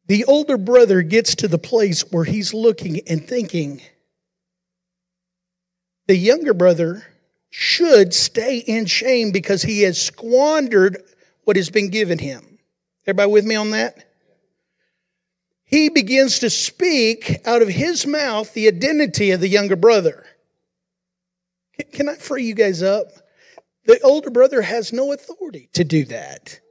the 0.07 0.25
older 0.25 0.57
brother 0.57 1.01
gets 1.01 1.35
to 1.35 1.47
the 1.47 1.57
place 1.57 2.01
where 2.11 2.23
he's 2.23 2.53
looking 2.53 3.01
and 3.07 3.25
thinking, 3.27 3.81
the 6.07 6.15
younger 6.15 6.53
brother 6.53 7.05
should 7.49 8.13
stay 8.13 8.57
in 8.57 8.85
shame 8.85 9.31
because 9.31 9.61
he 9.61 9.81
has 9.81 10.01
squandered 10.01 11.01
what 11.43 11.57
has 11.57 11.69
been 11.69 11.89
given 11.89 12.19
him. 12.19 12.59
Everybody 13.05 13.31
with 13.31 13.45
me 13.45 13.55
on 13.55 13.71
that? 13.71 14.07
he 15.67 15.89
begins 15.89 16.39
to 16.39 16.49
speak 16.49 17.45
out 17.45 17.61
of 17.61 17.67
his 17.67 18.07
mouth 18.07 18.53
the 18.53 18.69
identity 18.69 19.31
of 19.31 19.41
the 19.41 19.49
younger 19.49 19.75
brother. 19.75 20.25
Can 21.91 22.07
I 22.07 22.15
free 22.15 22.45
you 22.45 22.55
guys 22.55 22.81
up? 22.81 23.07
The 23.85 23.99
older 23.99 24.29
brother 24.29 24.61
has 24.61 24.93
no 24.93 25.11
authority 25.11 25.69
to 25.73 25.83
do 25.83 26.05
that. 26.05 26.61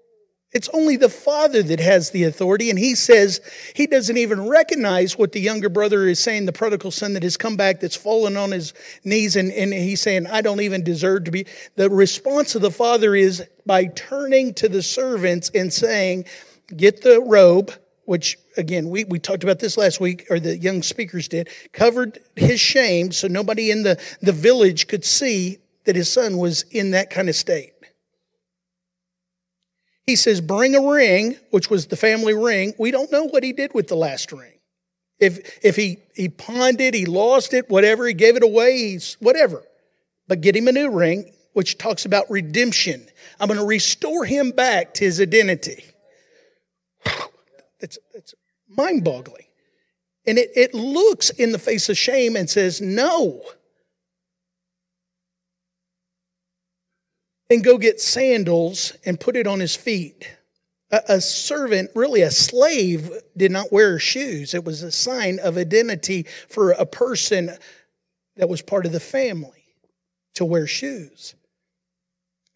It's 0.57 0.71
only 0.73 0.97
the 0.97 1.11
father 1.11 1.63
that 1.65 1.81
has 1.81 2.13
the 2.13 2.25
authority, 2.25 2.71
and 2.71 2.79
he 2.79 2.95
says 2.95 3.43
he 3.75 3.87
doesn't 3.87 4.17
even 4.17 4.49
recognize 4.49 5.19
what 5.19 5.33
the 5.33 5.39
younger 5.39 5.69
brother 5.69 6.07
is 6.07 6.19
saying, 6.19 6.47
the 6.47 6.53
prodigal 6.53 6.93
son 6.93 7.13
that 7.13 7.23
has 7.25 7.37
come 7.37 7.59
back, 7.59 7.79
that's 7.79 7.95
fallen 7.95 8.39
on 8.39 8.53
his 8.53 8.73
knees, 9.05 9.37
and, 9.37 9.53
and 9.53 9.75
he's 9.75 10.01
saying, 10.01 10.27
I 10.27 10.41
don't 10.41 10.63
even 10.63 10.83
deserve 10.83 11.25
to 11.25 11.31
be. 11.31 11.45
The 11.75 11.91
response 11.91 12.55
of 12.55 12.63
the 12.63 12.71
father 12.71 13.15
is 13.15 13.45
by 13.67 13.89
turning 13.89 14.55
to 14.55 14.71
the 14.71 14.83
servants 14.83 15.51
and 15.55 15.71
saying, 15.71 16.25
Get 16.75 17.03
the 17.03 17.21
robe, 17.21 17.75
which 18.07 18.39
again, 18.57 18.89
we, 18.89 19.05
we 19.05 19.19
talked 19.19 19.45
about 19.45 19.59
this 19.59 19.77
last 19.77 20.01
week, 20.01 20.25
or 20.31 20.41
the 20.41 20.57
young 20.57 20.83
speakers 20.83 21.29
did, 21.29 21.51
covered 21.75 22.19
his 22.35 22.59
shame 22.59 23.13
so 23.13 23.29
nobody 23.29 23.71
in 23.71 23.83
the, 23.83 24.01
the 24.23 24.33
village 24.33 24.87
could 24.87 25.05
see 25.05 25.59
that 25.85 25.97
his 25.97 26.11
son 26.11 26.39
was 26.39 26.63
in 26.71 26.93
that 26.93 27.11
kind 27.11 27.29
of 27.29 27.37
state. 27.37 27.75
He 30.07 30.17
says, 30.17 30.41
Bring 30.41 30.75
a 30.75 30.81
ring, 30.81 31.37
which 31.51 31.69
was 31.69 31.87
the 31.87 31.97
family 31.97 32.35
ring. 32.35 32.75
We 32.79 32.91
don't 32.91 33.11
know 33.11 33.25
what 33.25 33.43
he 33.43 33.53
did 33.53 33.75
with 33.75 33.89
the 33.89 33.97
last 33.97 34.33
ring. 34.33 34.53
If, 35.19 35.59
if 35.65 35.77
he, 35.77 35.99
he 36.15 36.29
pawned 36.29 36.81
it, 36.81 36.95
he 36.95 37.07
lost 37.07 37.55
it, 37.55 37.69
whatever, 37.71 38.07
he 38.07 38.15
gave 38.15 38.37
it 38.37 38.43
away, 38.43 38.77
he's 38.77 39.15
whatever. 39.15 39.63
But 40.29 40.43
get 40.43 40.55
him 40.55 40.69
a 40.69 40.73
new 40.73 40.91
ring, 40.91 41.33
which 41.55 41.79
talks 41.79 42.05
about 42.05 42.31
redemption. 42.31 43.07
I'm 43.41 43.49
going 43.49 43.59
to 43.59 43.67
restore 43.67 44.25
him 44.25 44.51
back 44.51 44.95
to 44.95 45.05
his 45.05 45.21
identity. 45.21 45.85
It's, 47.79 47.99
it's 48.15 48.35
mind 48.71 49.05
boggling. 49.05 49.45
And 50.27 50.39
it, 50.39 50.51
it 50.57 50.73
looks 50.73 51.29
in 51.29 51.53
the 51.53 51.59
face 51.59 51.91
of 51.91 51.99
shame 51.99 52.35
and 52.35 52.49
says, 52.49 52.81
No. 52.81 53.43
And 57.49 57.63
go 57.63 57.79
get 57.79 58.01
sandals 58.01 58.93
and 59.05 59.21
put 59.21 59.37
it 59.37 59.47
on 59.47 59.61
his 59.61 59.77
feet. 59.77 60.29
A, 60.91 61.01
a 61.09 61.21
servant, 61.21 61.91
really 61.95 62.23
a 62.23 62.31
slave, 62.31 63.11
did 63.37 63.53
not 63.53 63.73
wear 63.73 63.99
shoes. 63.99 64.55
It 64.55 64.65
was 64.65 64.83
a 64.83 64.91
sign 64.91 65.39
of 65.39 65.57
identity 65.57 66.27
for 66.49 66.73
a 66.73 66.87
person 66.87 67.51
that 68.37 68.49
was 68.49 68.63
part 68.63 68.87
of 68.87 68.93
the 68.93 69.01
family 69.01 69.65
to 70.35 70.45
wear 70.45 70.67
shoes. 70.67 71.35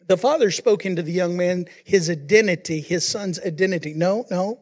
The 0.07 0.17
father 0.17 0.51
spoke 0.51 0.85
into 0.85 1.01
the 1.01 1.11
young 1.11 1.37
man 1.37 1.67
his 1.85 2.09
identity, 2.09 2.81
his 2.81 3.07
son's 3.07 3.39
identity. 3.39 3.93
No, 3.93 4.25
no, 4.29 4.61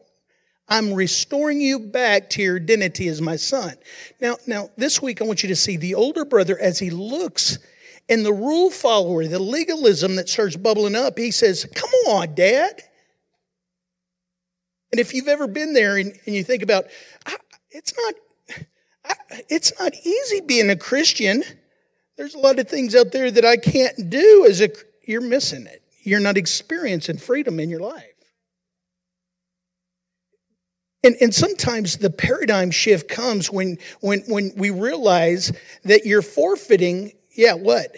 I'm 0.68 0.94
restoring 0.94 1.60
you 1.60 1.80
back 1.80 2.30
to 2.30 2.42
your 2.42 2.56
identity 2.56 3.08
as 3.08 3.20
my 3.20 3.36
son. 3.36 3.74
Now, 4.20 4.36
now 4.46 4.70
this 4.76 5.02
week 5.02 5.20
I 5.20 5.24
want 5.24 5.42
you 5.42 5.48
to 5.48 5.56
see 5.56 5.76
the 5.76 5.96
older 5.96 6.24
brother 6.24 6.56
as 6.58 6.78
he 6.78 6.90
looks 6.90 7.58
and 8.10 8.26
the 8.26 8.32
rule 8.32 8.70
follower, 8.70 9.26
the 9.26 9.38
legalism 9.38 10.16
that 10.16 10.28
starts 10.28 10.56
bubbling 10.56 10.96
up. 10.96 11.16
He 11.16 11.30
says, 11.30 11.66
"Come 11.74 11.90
on, 12.08 12.34
Dad." 12.34 12.82
And 14.92 15.00
if 15.00 15.14
you've 15.14 15.28
ever 15.28 15.46
been 15.46 15.72
there 15.72 15.96
and, 15.96 16.12
and 16.26 16.34
you 16.34 16.42
think 16.42 16.64
about, 16.64 16.86
it's 17.70 17.94
not, 17.96 19.16
it's 19.48 19.72
not 19.78 19.94
easy 20.04 20.40
being 20.40 20.68
a 20.68 20.76
Christian. 20.76 21.44
There's 22.16 22.34
a 22.34 22.38
lot 22.38 22.58
of 22.58 22.68
things 22.68 22.96
out 22.96 23.12
there 23.12 23.30
that 23.30 23.44
I 23.44 23.56
can't 23.56 24.10
do 24.10 24.46
as 24.48 24.60
a. 24.60 24.68
You're 25.06 25.20
missing 25.20 25.66
it. 25.66 25.82
You're 26.02 26.20
not 26.20 26.36
experiencing 26.36 27.18
freedom 27.18 27.60
in 27.60 27.70
your 27.70 27.80
life. 27.80 28.04
And, 31.02 31.16
and 31.20 31.34
sometimes 31.34 31.96
the 31.96 32.10
paradigm 32.10 32.70
shift 32.70 33.08
comes 33.08 33.50
when, 33.50 33.78
when, 34.00 34.20
when 34.26 34.52
we 34.56 34.70
realize 34.70 35.50
that 35.84 36.04
you're 36.04 36.20
forfeiting, 36.20 37.12
yeah, 37.40 37.54
what? 37.54 37.96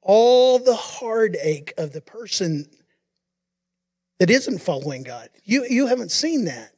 All 0.00 0.60
the 0.60 0.76
heartache 0.76 1.74
of 1.76 1.92
the 1.92 2.00
person 2.00 2.70
that 4.20 4.30
isn't 4.30 4.60
following 4.60 5.02
God. 5.02 5.28
You, 5.42 5.66
you 5.68 5.88
haven't 5.88 6.12
seen 6.12 6.44
that. 6.44 6.72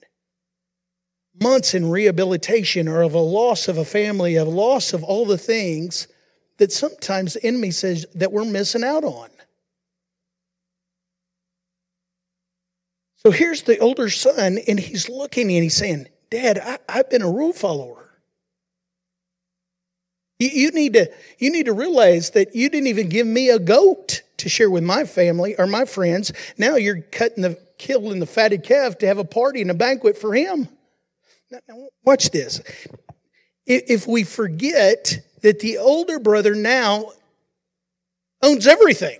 Months 1.42 1.74
in 1.74 1.90
rehabilitation 1.90 2.88
or 2.88 3.02
of 3.02 3.12
a 3.12 3.18
loss 3.18 3.68
of 3.68 3.76
a 3.76 3.84
family, 3.84 4.36
of 4.36 4.48
loss 4.48 4.94
of 4.94 5.04
all 5.04 5.26
the 5.26 5.36
things 5.36 6.08
that 6.56 6.72
sometimes 6.72 7.34
the 7.34 7.44
enemy 7.44 7.72
says 7.72 8.06
that 8.14 8.32
we're 8.32 8.46
missing 8.46 8.82
out 8.82 9.04
on. 9.04 9.28
So 13.16 13.30
here's 13.30 13.64
the 13.64 13.78
older 13.80 14.08
son, 14.08 14.60
and 14.66 14.80
he's 14.80 15.10
looking 15.10 15.52
and 15.52 15.62
he's 15.62 15.76
saying, 15.76 16.06
Dad, 16.30 16.58
I, 16.58 16.78
have 16.90 17.10
been 17.10 17.20
a 17.20 17.30
rule 17.30 17.52
follower. 17.52 18.05
You, 20.38 20.48
you, 20.48 20.70
need 20.70 20.92
to, 20.94 21.10
you 21.38 21.50
need 21.50 21.66
to 21.66 21.72
realize 21.72 22.30
that 22.30 22.54
you 22.54 22.68
didn't 22.68 22.88
even 22.88 23.08
give 23.08 23.26
me 23.26 23.50
a 23.50 23.58
goat 23.58 24.22
to 24.38 24.48
share 24.48 24.70
with 24.70 24.84
my 24.84 25.04
family 25.04 25.56
or 25.58 25.66
my 25.66 25.84
friends. 25.84 26.32
Now 26.58 26.76
you're 26.76 27.00
cutting 27.00 27.42
the 27.42 27.58
killing 27.78 28.20
the 28.20 28.26
fatted 28.26 28.62
calf 28.62 28.98
to 28.98 29.06
have 29.06 29.18
a 29.18 29.24
party 29.24 29.60
and 29.60 29.70
a 29.70 29.74
banquet 29.74 30.16
for 30.16 30.34
him. 30.34 30.68
Now, 31.50 31.58
now 31.68 31.88
watch 32.04 32.30
this. 32.30 32.60
If 33.66 34.06
we 34.06 34.24
forget 34.24 35.18
that 35.42 35.60
the 35.60 35.78
older 35.78 36.18
brother 36.18 36.54
now 36.54 37.12
owns 38.42 38.66
everything, 38.66 39.18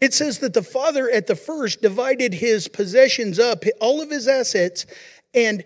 it 0.00 0.14
says 0.14 0.38
that 0.38 0.54
the 0.54 0.62
father 0.62 1.10
at 1.10 1.26
the 1.26 1.36
first 1.36 1.82
divided 1.82 2.34
his 2.34 2.68
possessions 2.68 3.38
up, 3.38 3.64
all 3.80 4.00
of 4.00 4.10
his 4.10 4.28
assets, 4.28 4.86
and 5.34 5.64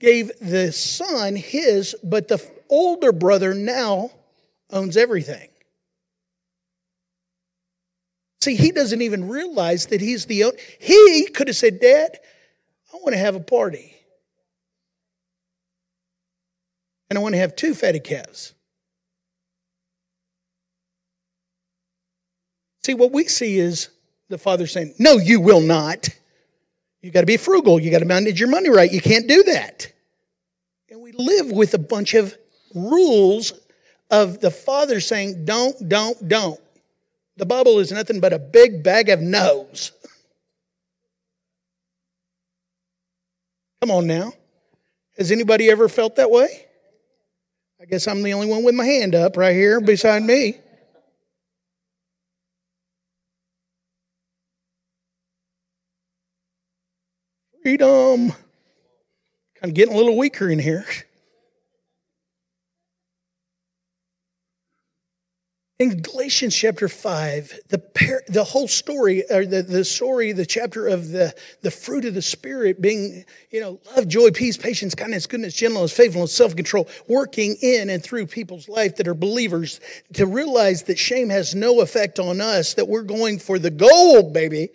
gave 0.00 0.30
the 0.40 0.72
son 0.72 1.36
his, 1.36 1.96
but 2.02 2.28
the 2.28 2.38
older 2.68 3.12
brother 3.12 3.54
now 3.54 4.10
owns 4.70 4.96
everything. 4.96 5.48
See, 8.40 8.54
he 8.54 8.70
doesn't 8.70 9.02
even 9.02 9.28
realize 9.28 9.86
that 9.86 10.00
he's 10.00 10.26
the 10.26 10.44
owner. 10.44 10.56
He 10.78 11.28
could 11.34 11.48
have 11.48 11.56
said, 11.56 11.80
Dad, 11.80 12.18
I 12.92 12.96
want 12.96 13.14
to 13.14 13.18
have 13.18 13.34
a 13.34 13.40
party. 13.40 13.94
And 17.10 17.18
I 17.18 17.22
want 17.22 17.34
to 17.34 17.38
have 17.38 17.56
two 17.56 17.74
fatted 17.74 18.04
calves. 18.04 18.54
See, 22.84 22.94
what 22.94 23.12
we 23.12 23.24
see 23.24 23.58
is 23.58 23.88
the 24.28 24.38
father 24.38 24.66
saying, 24.66 24.94
No, 24.98 25.18
you 25.18 25.40
will 25.40 25.60
not. 25.60 26.08
You 27.02 27.10
got 27.10 27.20
to 27.20 27.26
be 27.26 27.36
frugal. 27.36 27.80
You 27.80 27.90
got 27.90 28.00
to 28.00 28.04
manage 28.04 28.40
your 28.40 28.48
money 28.48 28.70
right. 28.70 28.90
You 28.90 29.00
can't 29.00 29.28
do 29.28 29.42
that. 29.44 29.92
And 30.90 31.00
we 31.00 31.12
live 31.12 31.50
with 31.50 31.74
a 31.74 31.78
bunch 31.78 32.14
of 32.14 32.36
rules 32.74 33.52
of 34.10 34.40
the 34.40 34.50
father 34.50 35.00
saying, 35.00 35.44
Don't, 35.44 35.88
don't, 35.88 36.28
don't. 36.28 36.60
The 37.36 37.46
Bible 37.46 37.78
is 37.78 37.92
nothing 37.92 38.20
but 38.20 38.32
a 38.32 38.38
big 38.38 38.82
bag 38.82 39.08
of 39.08 39.20
no's. 39.20 39.92
Come 43.80 43.90
on 43.90 44.06
now. 44.06 44.32
Has 45.16 45.30
anybody 45.30 45.70
ever 45.70 45.88
felt 45.88 46.16
that 46.16 46.30
way? 46.30 46.66
I 47.80 47.84
guess 47.84 48.08
I'm 48.08 48.22
the 48.22 48.32
only 48.32 48.48
one 48.48 48.64
with 48.64 48.74
my 48.74 48.84
hand 48.84 49.14
up 49.14 49.36
right 49.36 49.54
here 49.54 49.80
beside 49.80 50.24
me. 50.24 50.56
Freedom. 57.62 58.30
Kind 58.30 59.70
of 59.70 59.74
getting 59.74 59.94
a 59.94 59.96
little 59.96 60.16
weaker 60.16 60.48
in 60.48 60.58
here. 60.58 60.84
In 65.78 66.02
Galatians 66.02 66.56
chapter 66.56 66.88
5, 66.88 67.60
the, 67.68 67.78
par- 67.78 68.24
the 68.26 68.42
whole 68.42 68.66
story, 68.66 69.22
or 69.30 69.46
the, 69.46 69.62
the 69.62 69.84
story, 69.84 70.32
the 70.32 70.44
chapter 70.44 70.88
of 70.88 71.10
the, 71.10 71.32
the 71.62 71.70
fruit 71.70 72.04
of 72.04 72.14
the 72.14 72.22
Spirit 72.22 72.80
being, 72.80 73.24
you 73.52 73.60
know, 73.60 73.78
love, 73.94 74.08
joy, 74.08 74.32
peace, 74.32 74.56
patience, 74.56 74.96
kindness, 74.96 75.28
goodness, 75.28 75.54
gentleness, 75.54 75.92
faithfulness, 75.92 76.34
self 76.34 76.56
control, 76.56 76.88
working 77.06 77.54
in 77.62 77.90
and 77.90 78.02
through 78.02 78.26
people's 78.26 78.68
life 78.68 78.96
that 78.96 79.06
are 79.06 79.14
believers, 79.14 79.78
to 80.14 80.26
realize 80.26 80.82
that 80.82 80.98
shame 80.98 81.28
has 81.28 81.54
no 81.54 81.80
effect 81.80 82.18
on 82.18 82.40
us, 82.40 82.74
that 82.74 82.88
we're 82.88 83.02
going 83.02 83.38
for 83.38 83.60
the 83.60 83.70
gold, 83.70 84.32
baby. 84.32 84.70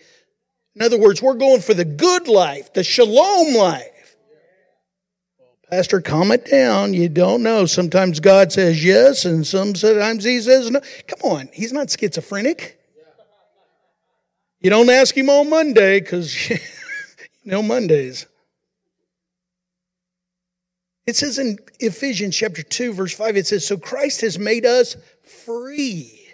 In 0.74 0.82
other 0.82 0.98
words, 0.98 1.22
we're 1.22 1.34
going 1.34 1.60
for 1.60 1.74
the 1.74 1.84
good 1.84 2.30
life, 2.30 2.72
the 2.72 2.84
shalom 2.84 3.54
life. 3.54 3.93
Pastor, 5.76 6.02
calm 6.02 6.32
it 6.32 6.46
down. 6.46 6.94
You 6.94 7.10
don't 7.10 7.42
know. 7.42 7.66
Sometimes 7.66 8.20
God 8.20 8.52
says 8.52 8.86
yes, 8.86 9.26
and 9.26 9.46
sometimes 9.46 10.24
He 10.24 10.40
says 10.40 10.70
no. 10.70 10.80
Come 11.08 11.32
on, 11.32 11.50
He's 11.52 11.74
not 11.74 11.90
schizophrenic. 11.90 12.80
You 14.60 14.70
don't 14.70 14.92
ask 14.92 15.18
Him 15.18 15.32
on 15.32 15.50
Monday 15.50 16.00
because 16.00 16.48
you 16.52 16.60
know 17.46 17.64
Mondays. 17.64 18.28
It 21.08 21.16
says 21.16 21.40
in 21.40 21.58
Ephesians 21.80 22.38
chapter 22.38 22.62
2, 22.62 22.94
verse 22.94 23.16
5, 23.16 23.36
it 23.36 23.48
says, 23.48 23.66
So 23.66 23.76
Christ 23.76 24.22
has 24.22 24.38
made 24.38 24.68
us 24.68 24.96
free. 25.24 26.28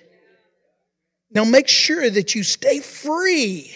Now 1.32 1.45
make 1.45 1.69
sure 1.69 2.10
that 2.10 2.36
you 2.36 2.43
stay 2.43 2.82
free 2.82 3.73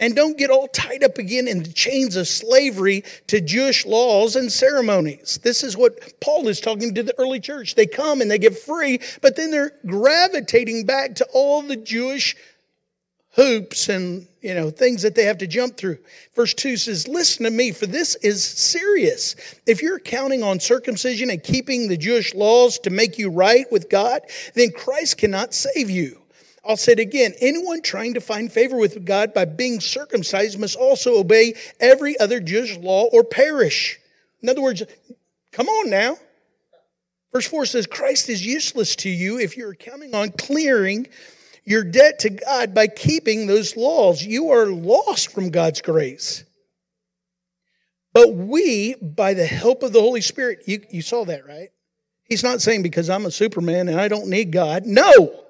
and 0.00 0.16
don't 0.16 0.38
get 0.38 0.50
all 0.50 0.68
tied 0.68 1.04
up 1.04 1.18
again 1.18 1.46
in 1.46 1.62
the 1.62 1.72
chains 1.72 2.16
of 2.16 2.26
slavery 2.26 3.04
to 3.28 3.40
Jewish 3.40 3.86
laws 3.86 4.34
and 4.34 4.50
ceremonies. 4.50 5.38
This 5.42 5.62
is 5.62 5.76
what 5.76 6.20
Paul 6.20 6.48
is 6.48 6.60
talking 6.60 6.94
to 6.94 7.02
the 7.02 7.14
early 7.18 7.40
church. 7.40 7.74
They 7.74 7.86
come 7.86 8.20
and 8.20 8.30
they 8.30 8.38
get 8.38 8.58
free, 8.58 8.98
but 9.20 9.36
then 9.36 9.50
they're 9.50 9.72
gravitating 9.86 10.86
back 10.86 11.14
to 11.16 11.26
all 11.32 11.62
the 11.62 11.76
Jewish 11.76 12.34
hoops 13.34 13.88
and 13.88 14.26
you 14.42 14.54
know 14.54 14.70
things 14.70 15.00
that 15.02 15.14
they 15.14 15.24
have 15.24 15.38
to 15.38 15.46
jump 15.46 15.76
through 15.76 15.96
verse 16.36 16.52
2 16.52 16.76
says 16.76 17.08
listen 17.08 17.44
to 17.44 17.50
me 17.50 17.72
for 17.72 17.86
this 17.86 18.14
is 18.16 18.44
serious 18.44 19.34
if 19.66 19.80
you're 19.80 19.98
counting 19.98 20.42
on 20.42 20.60
circumcision 20.60 21.30
and 21.30 21.42
keeping 21.42 21.88
the 21.88 21.96
jewish 21.96 22.34
laws 22.34 22.78
to 22.78 22.90
make 22.90 23.18
you 23.18 23.30
right 23.30 23.64
with 23.72 23.88
god 23.88 24.20
then 24.54 24.70
christ 24.70 25.16
cannot 25.16 25.54
save 25.54 25.88
you 25.88 26.20
I'll 26.64 26.76
say 26.76 26.92
it 26.92 27.00
again. 27.00 27.34
Anyone 27.40 27.82
trying 27.82 28.14
to 28.14 28.20
find 28.20 28.50
favor 28.50 28.76
with 28.76 29.04
God 29.04 29.34
by 29.34 29.44
being 29.44 29.80
circumcised 29.80 30.58
must 30.58 30.76
also 30.76 31.18
obey 31.18 31.54
every 31.80 32.18
other 32.20 32.40
Jewish 32.40 32.76
law 32.78 33.04
or 33.12 33.24
perish. 33.24 33.98
In 34.42 34.48
other 34.48 34.62
words, 34.62 34.82
come 35.50 35.68
on 35.68 35.90
now. 35.90 36.16
Verse 37.32 37.46
4 37.46 37.66
says, 37.66 37.86
Christ 37.86 38.28
is 38.28 38.44
useless 38.44 38.94
to 38.96 39.10
you 39.10 39.38
if 39.38 39.56
you're 39.56 39.74
counting 39.74 40.14
on 40.14 40.30
clearing 40.30 41.08
your 41.64 41.82
debt 41.82 42.18
to 42.20 42.30
God 42.30 42.74
by 42.74 42.86
keeping 42.86 43.46
those 43.46 43.76
laws. 43.76 44.22
You 44.22 44.50
are 44.50 44.66
lost 44.66 45.32
from 45.32 45.50
God's 45.50 45.80
grace. 45.80 46.44
But 48.12 48.34
we, 48.34 48.94
by 48.96 49.34
the 49.34 49.46
help 49.46 49.82
of 49.82 49.92
the 49.92 50.00
Holy 50.00 50.20
Spirit, 50.20 50.64
you, 50.66 50.84
you 50.90 51.02
saw 51.02 51.24
that, 51.24 51.46
right? 51.46 51.70
He's 52.24 52.42
not 52.42 52.60
saying 52.60 52.82
because 52.82 53.08
I'm 53.08 53.26
a 53.26 53.30
Superman 53.30 53.88
and 53.88 53.98
I 53.98 54.08
don't 54.08 54.28
need 54.28 54.52
God. 54.52 54.84
No. 54.84 55.41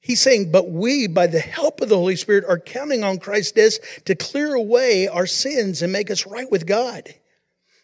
He's 0.00 0.20
saying, 0.20 0.50
but 0.50 0.70
we, 0.70 1.06
by 1.06 1.26
the 1.26 1.40
help 1.40 1.80
of 1.80 1.90
the 1.90 1.96
Holy 1.96 2.16
Spirit, 2.16 2.44
are 2.48 2.58
counting 2.58 3.04
on 3.04 3.18
Christ's 3.18 3.52
death 3.52 4.04
to 4.06 4.14
clear 4.14 4.54
away 4.54 5.08
our 5.08 5.26
sins 5.26 5.82
and 5.82 5.92
make 5.92 6.10
us 6.10 6.26
right 6.26 6.50
with 6.50 6.66
God. 6.66 7.14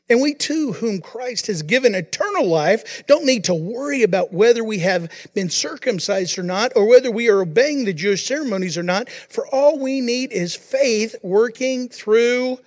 And 0.09 0.23
we 0.23 0.35
too, 0.35 0.73
whom 0.73 1.01
Christ 1.01 1.49
has 1.49 1.63
given 1.63 1.95
eternal 1.95 2.47
life, 2.47 3.05
don't 3.07 3.27
need 3.27 3.45
to 3.45 3.55
worry 3.55 4.03
about 4.03 4.33
whether 4.33 4.63
we 4.63 4.79
have 4.79 5.11
been 5.35 5.51
circumcised 5.51 6.39
or 6.39 6.45
not, 6.45 6.73
or 6.77 6.89
whether 6.89 7.11
we 7.11 7.29
are 7.29 7.41
obeying 7.41 7.85
the 7.85 7.93
Jewish 7.93 8.25
ceremonies 8.25 8.79
or 8.79 8.85
not. 8.85 9.11
For 9.11 9.47
all 9.49 9.79
we 9.79 10.01
need 10.01 10.33
is 10.33 10.55
faith 10.55 11.17
working 11.23 11.89
through 11.89 12.59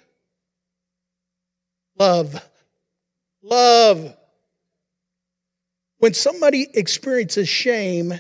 love. 1.98 2.42
Love. 3.42 4.16
When 6.00 6.14
somebody 6.14 6.68
experiences 6.74 7.48
shame, 7.48 8.14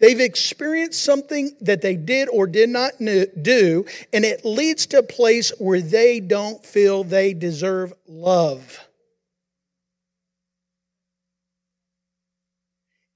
They've 0.00 0.20
experienced 0.20 1.02
something 1.02 1.56
that 1.60 1.82
they 1.82 1.96
did 1.96 2.28
or 2.28 2.46
did 2.46 2.68
not 2.68 2.92
do, 2.98 3.84
and 4.12 4.24
it 4.24 4.44
leads 4.44 4.86
to 4.86 4.98
a 4.98 5.02
place 5.02 5.50
where 5.58 5.80
they 5.80 6.20
don't 6.20 6.64
feel 6.64 7.02
they 7.02 7.34
deserve 7.34 7.92
love. 8.06 8.78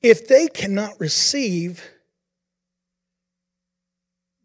If 0.02 0.26
they 0.26 0.48
cannot 0.48 0.98
receive 0.98 1.88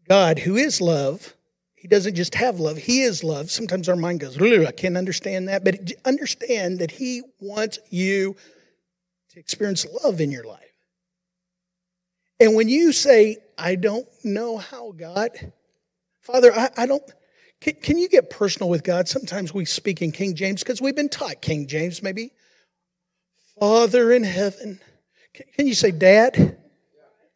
God, 0.08 0.38
who 0.40 0.56
is 0.56 0.80
love, 0.80 1.34
He 1.74 1.88
doesn't 1.88 2.14
just 2.14 2.36
have 2.36 2.60
love, 2.60 2.78
He 2.78 3.02
is 3.02 3.24
love. 3.24 3.50
Sometimes 3.50 3.90
our 3.90 3.96
mind 3.96 4.20
goes, 4.20 4.40
I 4.40 4.72
can't 4.72 4.96
understand 4.96 5.50
that, 5.50 5.64
but 5.64 5.92
understand 6.06 6.78
that 6.80 6.92
He 6.92 7.24
wants 7.40 7.80
you 7.90 8.36
to 9.32 9.40
experience 9.40 9.88
love 10.04 10.22
in 10.22 10.32
your 10.32 10.44
life. 10.44 10.67
And 12.40 12.56
when 12.56 12.70
you 12.70 12.92
say, 12.92 13.38
I 13.58 13.76
don't 13.76 14.08
know 14.24 14.58
how, 14.58 14.92
God, 14.92 15.32
Father, 16.22 16.54
I, 16.54 16.70
I 16.78 16.86
don't, 16.86 17.04
can, 17.62 17.76
can, 17.76 17.98
you 17.98 18.08
get 18.10 18.30
personal 18.30 18.70
with 18.70 18.84
God? 18.84 19.08
Sometimes 19.08 19.54
we 19.54 19.66
speak 19.66 20.02
in 20.02 20.12
King 20.12 20.36
James 20.36 20.62
because 20.62 20.82
we've 20.82 20.96
been 20.96 21.10
taught 21.10 21.42
King 21.42 21.68
James, 21.68 22.04
maybe. 22.04 22.32
Father 23.60 24.12
in 24.12 24.24
heaven. 24.24 24.80
Can, 25.34 25.46
can 25.56 25.68
you 25.68 25.74
say, 25.74 25.92
Dad? 25.92 26.58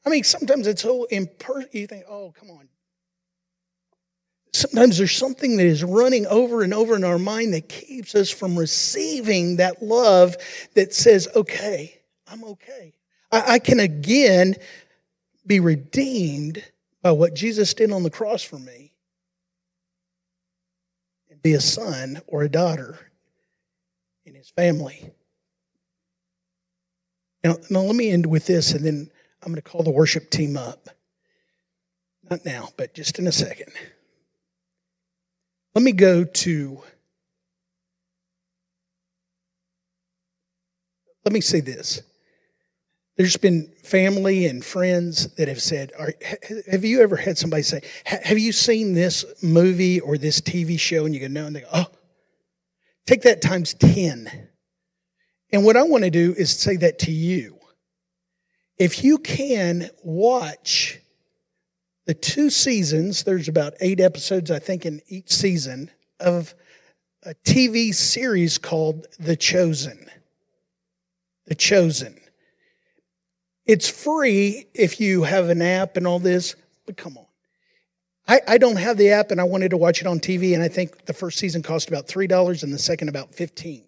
I 0.05 0.09
mean, 0.09 0.23
sometimes 0.23 0.67
it's 0.67 0.81
so 0.81 1.05
impersonal. 1.05 1.69
You 1.71 1.87
think, 1.87 2.05
oh, 2.07 2.33
come 2.39 2.51
on. 2.51 2.67
Sometimes 4.53 4.97
there's 4.97 5.15
something 5.15 5.57
that 5.57 5.65
is 5.65 5.83
running 5.83 6.27
over 6.27 6.61
and 6.61 6.73
over 6.73 6.95
in 6.95 7.03
our 7.03 7.17
mind 7.17 7.53
that 7.53 7.69
keeps 7.69 8.13
us 8.15 8.29
from 8.29 8.59
receiving 8.59 9.55
that 9.55 9.81
love 9.81 10.35
that 10.75 10.93
says, 10.93 11.27
okay, 11.35 12.01
I'm 12.27 12.43
okay. 12.43 12.93
I, 13.31 13.53
I 13.53 13.59
can 13.59 13.79
again 13.79 14.55
be 15.45 15.59
redeemed 15.59 16.63
by 17.01 17.11
what 17.11 17.33
Jesus 17.33 17.73
did 17.73 17.91
on 17.91 18.03
the 18.03 18.09
cross 18.09 18.43
for 18.43 18.59
me 18.59 18.93
and 21.29 21.41
be 21.41 21.53
a 21.53 21.61
son 21.61 22.21
or 22.27 22.43
a 22.43 22.49
daughter 22.49 22.99
in 24.25 24.35
his 24.35 24.49
family. 24.49 25.11
Now, 27.43 27.55
now 27.69 27.79
let 27.79 27.95
me 27.95 28.11
end 28.11 28.25
with 28.27 28.45
this 28.45 28.73
and 28.73 28.85
then 28.85 29.09
I'm 29.41 29.51
going 29.51 29.55
to 29.55 29.67
call 29.67 29.83
the 29.83 29.89
worship 29.89 30.29
team 30.29 30.55
up. 30.55 30.89
Not 32.29 32.45
now, 32.45 32.69
but 32.77 32.93
just 32.93 33.17
in 33.17 33.27
a 33.27 33.31
second. 33.31 33.71
Let 35.73 35.83
me 35.83 35.91
go 35.91 36.23
to, 36.23 36.83
let 41.25 41.33
me 41.33 41.41
say 41.41 41.61
this. 41.61 42.03
There's 43.17 43.37
been 43.37 43.71
family 43.83 44.45
and 44.45 44.63
friends 44.63 45.33
that 45.35 45.47
have 45.47 45.61
said, 45.61 45.91
Have 46.71 46.85
you 46.85 47.01
ever 47.01 47.15
had 47.15 47.37
somebody 47.37 47.63
say, 47.63 47.81
Have 48.05 48.39
you 48.39 48.51
seen 48.51 48.93
this 48.93 49.25
movie 49.43 49.99
or 49.99 50.17
this 50.17 50.39
TV 50.41 50.79
show? 50.79 51.05
And 51.05 51.13
you 51.13 51.21
go, 51.21 51.27
No. 51.27 51.45
And 51.45 51.55
they 51.55 51.61
go, 51.61 51.67
Oh, 51.73 51.87
take 53.05 53.23
that 53.23 53.41
times 53.41 53.73
10. 53.73 54.49
And 55.51 55.65
what 55.65 55.75
I 55.75 55.83
want 55.83 56.05
to 56.05 56.09
do 56.09 56.33
is 56.37 56.57
say 56.57 56.77
that 56.77 56.99
to 56.99 57.11
you. 57.11 57.57
If 58.77 59.03
you 59.03 59.17
can 59.17 59.89
watch 60.03 60.99
the 62.05 62.13
two 62.13 62.49
seasons, 62.49 63.23
there's 63.23 63.47
about 63.47 63.73
eight 63.81 63.99
episodes, 63.99 64.49
I 64.49 64.59
think, 64.59 64.85
in 64.85 65.01
each 65.07 65.31
season 65.31 65.91
of 66.19 66.55
a 67.23 67.35
TV 67.45 67.93
series 67.93 68.57
called 68.57 69.05
The 69.19 69.35
Chosen. 69.35 70.09
The 71.45 71.55
Chosen. 71.55 72.20
It's 73.65 73.87
free 73.87 74.67
if 74.73 74.99
you 74.99 75.23
have 75.23 75.49
an 75.49 75.61
app 75.61 75.97
and 75.97 76.07
all 76.07 76.19
this, 76.19 76.55
but 76.85 76.97
come 76.97 77.17
on. 77.17 77.25
I, 78.27 78.41
I 78.47 78.57
don't 78.57 78.77
have 78.77 78.97
the 78.97 79.11
app 79.11 79.31
and 79.31 79.41
I 79.41 79.43
wanted 79.43 79.69
to 79.71 79.77
watch 79.77 80.01
it 80.01 80.07
on 80.07 80.19
TV, 80.19 80.53
and 80.53 80.63
I 80.63 80.67
think 80.67 81.05
the 81.05 81.13
first 81.13 81.37
season 81.39 81.63
cost 81.63 81.87
about 81.87 82.07
$3 82.07 82.63
and 82.63 82.73
the 82.73 82.79
second 82.79 83.09
about 83.09 83.33
15 83.33 83.85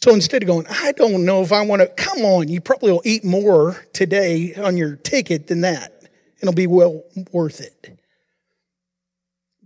so 0.00 0.14
instead 0.14 0.42
of 0.42 0.46
going, 0.46 0.66
I 0.68 0.92
don't 0.92 1.24
know 1.24 1.42
if 1.42 1.52
I 1.52 1.62
want 1.62 1.82
to, 1.82 1.88
come 1.88 2.24
on, 2.24 2.48
you 2.48 2.60
probably 2.60 2.92
will 2.92 3.02
eat 3.04 3.24
more 3.24 3.84
today 3.92 4.54
on 4.54 4.76
your 4.76 4.94
ticket 4.94 5.48
than 5.48 5.62
that. 5.62 5.92
It'll 6.40 6.54
be 6.54 6.68
well 6.68 7.02
worth 7.32 7.60
it. 7.60 7.98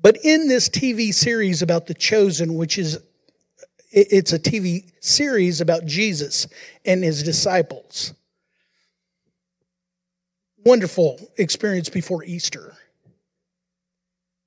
But 0.00 0.16
in 0.24 0.48
this 0.48 0.70
TV 0.70 1.12
series 1.12 1.60
about 1.60 1.86
the 1.86 1.94
chosen, 1.94 2.54
which 2.54 2.78
is 2.78 2.98
it's 3.90 4.32
a 4.32 4.38
TV 4.38 4.90
series 5.00 5.60
about 5.60 5.84
Jesus 5.84 6.48
and 6.86 7.04
his 7.04 7.22
disciples. 7.22 8.14
Wonderful 10.64 11.20
experience 11.36 11.88
before 11.88 12.24
Easter. 12.24 12.74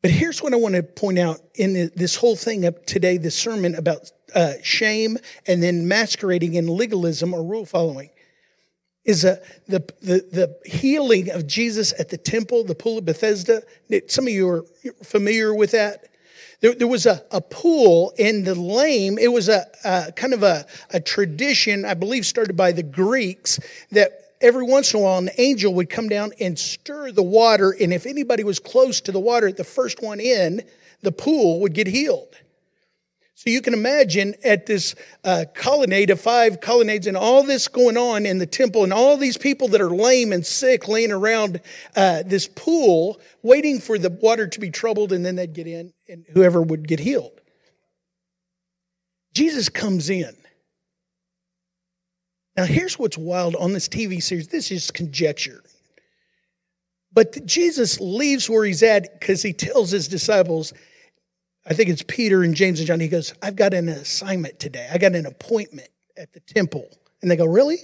But 0.01 0.11
here's 0.11 0.41
what 0.41 0.53
I 0.53 0.57
want 0.57 0.75
to 0.75 0.83
point 0.83 1.17
out 1.17 1.41
in 1.55 1.91
this 1.95 2.15
whole 2.15 2.35
thing 2.35 2.65
up 2.65 2.85
today, 2.85 3.17
this 3.17 3.35
sermon 3.35 3.75
about 3.75 4.11
uh, 4.35 4.53
shame 4.61 5.17
and 5.47 5.63
then 5.63 5.87
masquerading 5.87 6.53
in 6.53 6.67
legalism 6.67 7.33
or 7.33 7.43
rule 7.43 7.65
following 7.65 8.11
is 9.05 9.21
the, 9.21 9.41
the, 9.67 9.85
the 10.01 10.57
healing 10.65 11.29
of 11.29 11.45
Jesus 11.45 11.93
at 11.99 12.09
the 12.09 12.17
temple, 12.17 12.63
the 12.63 12.75
pool 12.75 12.97
of 12.97 13.05
Bethesda. 13.05 13.61
Some 14.07 14.25
of 14.25 14.33
you 14.33 14.49
are 14.49 14.65
familiar 15.03 15.53
with 15.53 15.71
that. 15.71 16.09
There, 16.61 16.73
there 16.73 16.87
was 16.87 17.05
a, 17.05 17.23
a 17.31 17.41
pool 17.41 18.13
in 18.17 18.43
the 18.43 18.55
lame. 18.55 19.17
It 19.19 19.31
was 19.31 19.47
a, 19.49 19.65
a 19.83 20.11
kind 20.11 20.33
of 20.33 20.41
a, 20.41 20.65
a 20.91 20.99
tradition, 20.99 21.85
I 21.85 21.93
believe, 21.93 22.25
started 22.25 22.57
by 22.57 22.71
the 22.71 22.83
Greeks 22.83 23.59
that 23.91 24.24
every 24.41 24.63
once 24.63 24.93
in 24.93 24.99
a 24.99 25.03
while 25.03 25.17
an 25.17 25.29
angel 25.37 25.73
would 25.75 25.89
come 25.89 26.09
down 26.09 26.31
and 26.39 26.57
stir 26.57 27.11
the 27.11 27.23
water. 27.23 27.75
And 27.79 27.93
if 27.93 28.05
anybody 28.05 28.43
was 28.43 28.59
close 28.59 29.01
to 29.01 29.11
the 29.11 29.19
water, 29.19 29.51
the 29.51 29.63
first 29.63 30.01
one 30.01 30.19
in 30.19 30.61
the 31.01 31.11
pool 31.11 31.61
would 31.61 31.73
get 31.73 31.87
healed. 31.87 32.35
So 33.37 33.49
you 33.49 33.61
can 33.61 33.73
imagine 33.73 34.33
at 34.45 34.65
this 34.65 34.95
uh, 35.25 35.43
colonnade 35.53 36.09
of 36.09 36.21
five 36.21 36.61
colonnades 36.61 37.05
and 37.05 37.17
all 37.17 37.43
this 37.43 37.67
going 37.67 37.97
on 37.97 38.25
in 38.25 38.37
the 38.37 38.45
temple 38.45 38.85
and 38.85 38.93
all 38.93 39.17
these 39.17 39.37
people 39.37 39.67
that 39.69 39.81
are 39.81 39.89
lame 39.89 40.31
and 40.31 40.45
sick 40.45 40.87
laying 40.87 41.11
around 41.11 41.59
uh, 41.97 42.23
this 42.25 42.47
pool 42.47 43.19
waiting 43.43 43.79
for 43.79 43.97
the 43.97 44.09
water 44.09 44.47
to 44.47 44.59
be 44.59 44.69
troubled 44.69 45.11
and 45.11 45.25
then 45.25 45.35
they'd 45.35 45.53
get 45.53 45.67
in 45.67 45.91
and 46.07 46.25
whoever 46.31 46.61
would 46.61 46.87
get 46.87 46.99
healed. 46.99 47.41
Jesus 49.33 49.67
comes 49.67 50.09
in. 50.09 50.33
Now, 52.57 52.63
here's 52.65 52.97
what's 52.97 53.17
wild 53.17 53.55
on 53.55 53.73
this 53.73 53.87
TV 53.87 54.23
series. 54.23 54.47
This 54.47 54.71
is 54.71 54.91
conjecture. 54.91 55.61
But 57.11 57.45
Jesus 57.45 57.99
leaves 57.99 58.49
where 58.49 58.65
he's 58.65 58.83
at 58.83 59.19
because 59.19 59.41
he 59.41 59.53
tells 59.53 59.91
his 59.91 60.07
disciples, 60.07 60.73
I 61.65 61.73
think 61.73 61.89
it's 61.89 62.03
Peter 62.03 62.43
and 62.43 62.55
James 62.55 62.79
and 62.79 62.87
John. 62.87 62.99
He 62.99 63.07
goes, 63.07 63.33
I've 63.41 63.55
got 63.55 63.73
an 63.73 63.89
assignment 63.89 64.59
today. 64.59 64.87
I 64.91 64.97
got 64.97 65.15
an 65.15 65.25
appointment 65.25 65.89
at 66.17 66.31
the 66.33 66.39
temple. 66.41 66.87
And 67.21 67.31
they 67.31 67.35
go, 67.35 67.45
Really? 67.45 67.77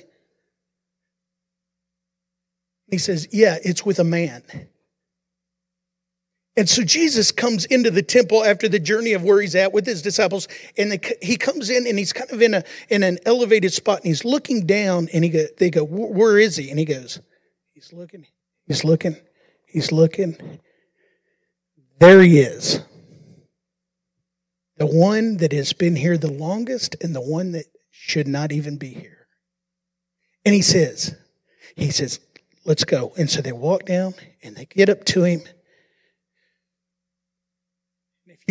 He 2.90 2.98
says, 2.98 3.28
Yeah, 3.32 3.58
it's 3.64 3.86
with 3.86 4.00
a 4.00 4.04
man. 4.04 4.44
And 6.58 6.70
so 6.70 6.84
Jesus 6.84 7.32
comes 7.32 7.66
into 7.66 7.92
the 7.92 8.02
temple 8.02 8.44
after 8.44 8.68
the 8.68 8.80
journey 8.80 9.14
of 9.14 9.24
where 9.24 9.40
he's 9.40 9.56
at 9.56 9.72
with 9.72 9.86
his 9.86 10.02
disciples, 10.02 10.50
and 10.78 10.92
they, 10.92 11.00
he 11.22 11.38
comes 11.38 11.70
in 11.70 11.88
and 11.88 11.98
he's 11.98 12.12
kind 12.12 12.30
of 12.30 12.42
in 12.42 12.54
a 12.54 12.64
in 12.90 13.04
an 13.04 13.20
elevated 13.26 13.72
spot, 13.72 14.00
and 14.00 14.08
he's 14.08 14.26
looking 14.26 14.66
down, 14.66 15.08
and 15.14 15.24
he 15.24 15.30
go, 15.30 15.46
they 15.60 15.70
go, 15.70 15.84
"Where 15.84 16.38
is 16.38 16.58
he?" 16.58 16.70
And 16.70 16.78
he 16.78 16.84
goes, 16.84 17.22
"He's 17.74 17.94
looking, 17.94 18.26
he's 18.68 18.84
looking, 18.84 19.16
he's 19.66 19.92
looking. 19.94 20.60
There 22.00 22.22
he 22.22 22.40
is." 22.40 22.82
the 24.82 24.88
one 24.88 25.38
that 25.38 25.52
has 25.54 25.74
been 25.74 25.96
here 25.96 26.18
the 26.18 26.32
longest 26.32 26.96
and 27.04 27.16
the 27.16 27.22
one 27.22 27.52
that 27.52 27.66
should 27.92 28.28
not 28.28 28.52
even 28.52 28.78
be 28.78 28.90
here. 28.90 29.28
And 30.44 30.56
he 30.56 30.64
says, 30.64 31.16
he 31.76 31.92
says, 31.92 32.20
let's 32.66 32.84
go. 32.84 33.14
And 33.16 33.30
so 33.30 33.44
they 33.44 33.52
walk 33.52 33.86
down 33.86 34.16
and 34.42 34.56
they 34.56 34.66
get 34.66 34.90
up 34.90 35.04
to 35.06 35.22
him. 35.22 35.42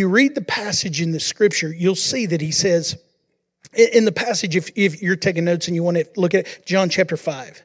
You 0.01 0.09
read 0.09 0.33
the 0.33 0.41
passage 0.41 0.99
in 0.99 1.11
the 1.11 1.19
scripture, 1.19 1.71
you'll 1.71 1.93
see 1.93 2.25
that 2.25 2.41
he 2.41 2.49
says, 2.49 2.97
in 3.71 4.03
the 4.03 4.11
passage, 4.11 4.55
if, 4.55 4.71
if 4.75 4.99
you're 4.99 5.15
taking 5.15 5.45
notes 5.45 5.67
and 5.67 5.75
you 5.75 5.83
want 5.83 5.97
to 5.97 6.07
look 6.17 6.33
at 6.33 6.47
it, 6.47 6.63
John 6.65 6.89
chapter 6.89 7.15
5, 7.15 7.61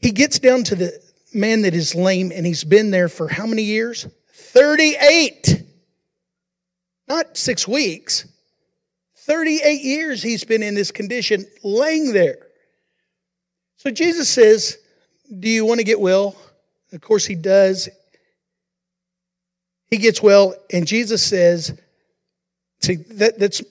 he 0.00 0.10
gets 0.10 0.40
down 0.40 0.64
to 0.64 0.74
the 0.74 1.00
man 1.32 1.62
that 1.62 1.72
is 1.72 1.94
lame 1.94 2.32
and 2.34 2.44
he's 2.44 2.64
been 2.64 2.90
there 2.90 3.08
for 3.08 3.28
how 3.28 3.46
many 3.46 3.62
years? 3.62 4.08
38. 4.32 5.62
Not 7.06 7.36
six 7.36 7.68
weeks. 7.68 8.26
38 9.18 9.82
years 9.82 10.20
he's 10.20 10.42
been 10.42 10.64
in 10.64 10.74
this 10.74 10.90
condition, 10.90 11.46
laying 11.62 12.12
there. 12.12 12.48
So 13.76 13.92
Jesus 13.92 14.28
says, 14.28 14.78
Do 15.38 15.48
you 15.48 15.64
want 15.64 15.78
to 15.78 15.84
get 15.84 16.00
well? 16.00 16.34
Of 16.92 17.00
course, 17.00 17.24
he 17.24 17.36
does. 17.36 17.88
He 19.92 19.98
gets 19.98 20.22
well, 20.22 20.54
and 20.72 20.86
Jesus 20.86 21.22
says, 21.22 21.78
See, 22.80 22.94
that, 22.94 23.38
that's 23.38 23.62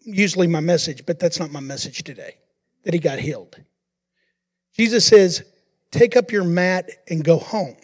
usually 0.00 0.46
my 0.46 0.60
message, 0.60 1.04
but 1.04 1.20
that's 1.20 1.38
not 1.38 1.52
my 1.52 1.60
message 1.60 2.02
today, 2.02 2.38
that 2.84 2.94
he 2.94 2.98
got 2.98 3.18
healed. 3.18 3.54
Jesus 4.74 5.04
says, 5.04 5.44
Take 5.90 6.16
up 6.16 6.32
your 6.32 6.44
mat 6.44 6.88
and 7.10 7.22
go 7.22 7.36
home. 7.36 7.76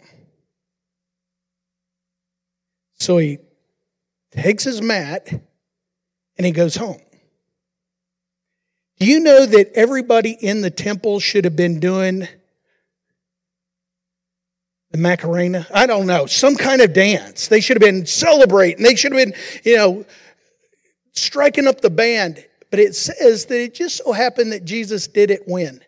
So 2.95 3.19
he 3.19 3.37
takes 4.31 4.63
his 4.63 4.81
mat, 4.81 5.31
and 5.31 6.45
he 6.47 6.51
goes 6.51 6.75
home. 6.75 6.99
Do 8.99 9.05
you 9.05 9.19
know 9.19 9.45
that 9.45 9.73
everybody 9.75 10.31
in 10.31 10.61
the 10.61 10.71
temple 10.71 11.19
should 11.19 11.45
have 11.45 11.55
been 11.55 11.79
doing 11.79 12.27
the 14.97 15.01
Macarena? 15.01 15.67
I 15.73 15.85
don't 15.85 16.07
know, 16.07 16.25
some 16.25 16.55
kind 16.55 16.81
of 16.81 16.93
dance. 16.93 17.47
They 17.47 17.61
should 17.61 17.77
have 17.77 17.81
been 17.81 18.05
celebrating. 18.05 18.83
They 18.83 18.95
should 18.95 19.13
have 19.13 19.25
been, 19.25 19.33
you 19.63 19.77
know, 19.77 20.05
striking 21.13 21.67
up 21.67 21.81
the 21.81 21.89
band. 21.89 22.43
But 22.69 22.79
it 22.79 22.95
says 22.95 23.45
that 23.45 23.61
it 23.61 23.73
just 23.73 23.97
so 23.97 24.11
happened 24.11 24.51
that 24.51 24.65
Jesus 24.65 25.07
did 25.07 25.31
it 25.31 25.43
when? 25.47 25.81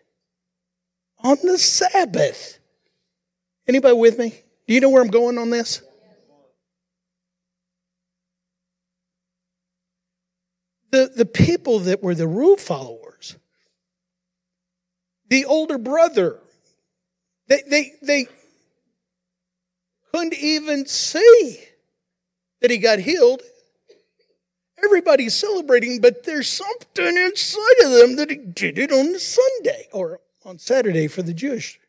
On 1.22 1.36
the 1.42 1.58
Sabbath. 1.58 2.58
Anybody 3.68 3.94
with 3.94 4.18
me? 4.18 4.30
Do 4.66 4.74
you 4.74 4.80
know 4.80 4.88
where 4.88 5.02
I'm 5.02 5.08
going 5.08 5.36
on 5.36 5.50
this? 5.50 5.82
the, 10.90 11.10
the 11.14 11.26
people 11.26 11.80
that 11.80 12.02
were 12.02 12.14
the 12.14 12.26
rule 12.26 12.56
followers, 12.56 13.36
the 15.28 15.44
older 15.44 15.78
brother, 15.78 16.40
they, 17.48 17.62
they, 17.68 17.92
they 18.02 18.26
couldn't 20.12 20.34
even 20.34 20.86
see 20.86 21.64
that 22.60 22.70
he 22.70 22.78
got 22.78 22.98
healed. 22.98 23.42
Everybody's 24.82 25.34
celebrating, 25.34 26.00
but 26.00 26.24
there's 26.24 26.48
something 26.48 27.16
inside 27.16 27.84
of 27.84 27.90
them 27.92 28.16
that 28.16 28.30
he 28.30 28.36
did 28.36 28.78
it 28.78 28.92
on 28.92 29.18
Sunday 29.18 29.88
or 29.92 30.20
on 30.44 30.58
Saturday 30.58 31.06
for 31.06 31.22
the 31.22 31.34
Jewish 31.34 31.79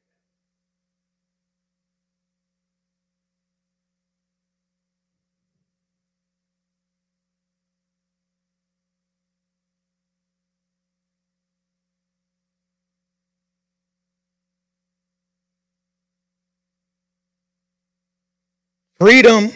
Freedom. 19.01 19.49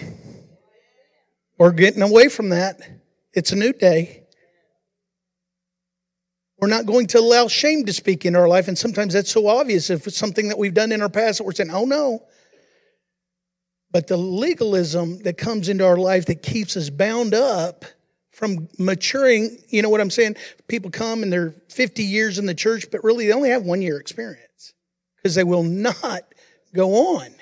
We're 1.60 1.72
getting 1.72 2.02
away 2.02 2.30
from 2.30 2.50
that. 2.50 2.82
It's 3.32 3.52
a 3.52 3.56
new 3.56 3.74
day. 3.74 4.24
We're 6.58 6.68
not 6.68 6.88
going 6.88 7.06
to 7.06 7.20
allow 7.20 7.48
shame 7.48 7.86
to 7.86 7.94
speak 7.94 8.26
in 8.26 8.36
our 8.36 8.48
life. 8.48 8.68
And 8.68 8.76
sometimes 8.76 9.14
that's 9.14 9.30
so 9.30 9.46
obvious 9.46 9.92
if 9.92 10.08
it's 10.08 10.18
something 10.18 10.48
that 10.48 10.58
we've 10.58 10.74
done 10.74 10.92
in 10.92 11.00
our 11.04 11.10
past 11.10 11.38
that 11.38 11.44
we're 11.44 11.52
saying, 11.52 11.70
oh 11.70 11.86
no. 11.86 12.24
But 13.92 14.08
the 14.08 14.18
legalism 14.18 15.22
that 15.22 15.38
comes 15.38 15.70
into 15.70 15.86
our 15.86 15.98
life 15.98 16.26
that 16.26 16.42
keeps 16.42 16.76
us 16.76 16.90
bound 16.90 17.36
up 17.36 17.86
from 18.32 18.68
maturing, 18.80 19.60
you 19.68 19.84
know 19.84 19.90
what 19.90 20.02
I'm 20.02 20.10
saying? 20.10 20.38
People 20.68 20.90
come 20.90 21.22
and 21.22 21.32
they're 21.32 21.54
50 21.70 22.02
years 22.02 22.40
in 22.40 22.48
the 22.48 22.56
church, 22.56 22.88
but 22.90 23.04
really 23.04 23.28
they 23.28 23.34
only 23.34 23.52
have 23.52 23.62
one 23.62 23.84
year 23.84 24.00
experience 24.00 24.74
because 25.18 25.36
they 25.36 25.44
will 25.44 25.62
not 25.62 26.24
go 26.74 27.20
on. 27.20 27.35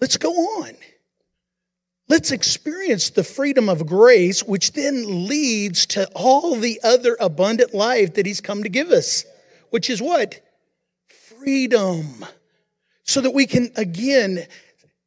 Let's 0.00 0.16
go 0.16 0.30
on. 0.30 0.72
Let's 2.08 2.32
experience 2.32 3.10
the 3.10 3.22
freedom 3.22 3.68
of 3.68 3.86
grace, 3.86 4.42
which 4.42 4.72
then 4.72 5.28
leads 5.28 5.86
to 5.86 6.08
all 6.14 6.56
the 6.56 6.80
other 6.82 7.16
abundant 7.20 7.72
life 7.72 8.14
that 8.14 8.26
He's 8.26 8.40
come 8.40 8.64
to 8.64 8.68
give 8.68 8.90
us, 8.90 9.24
which 9.70 9.88
is 9.88 10.02
what? 10.02 10.40
Freedom. 11.38 12.24
So 13.04 13.20
that 13.20 13.30
we 13.30 13.46
can 13.46 13.70
again 13.76 14.46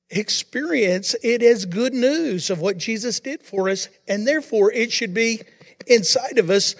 experience 0.09 1.15
it 1.23 1.41
as 1.43 1.65
good 1.65 1.93
news 1.93 2.49
of 2.49 2.61
what 2.61 2.77
Jesus 2.77 3.19
did 3.19 3.43
for 3.43 3.67
us, 3.67 3.89
and 4.07 4.25
therefore 4.25 4.71
it 4.71 4.91
should 4.91 5.13
be 5.13 5.41
inside 5.87 6.37
of 6.37 6.49
us 6.49 6.75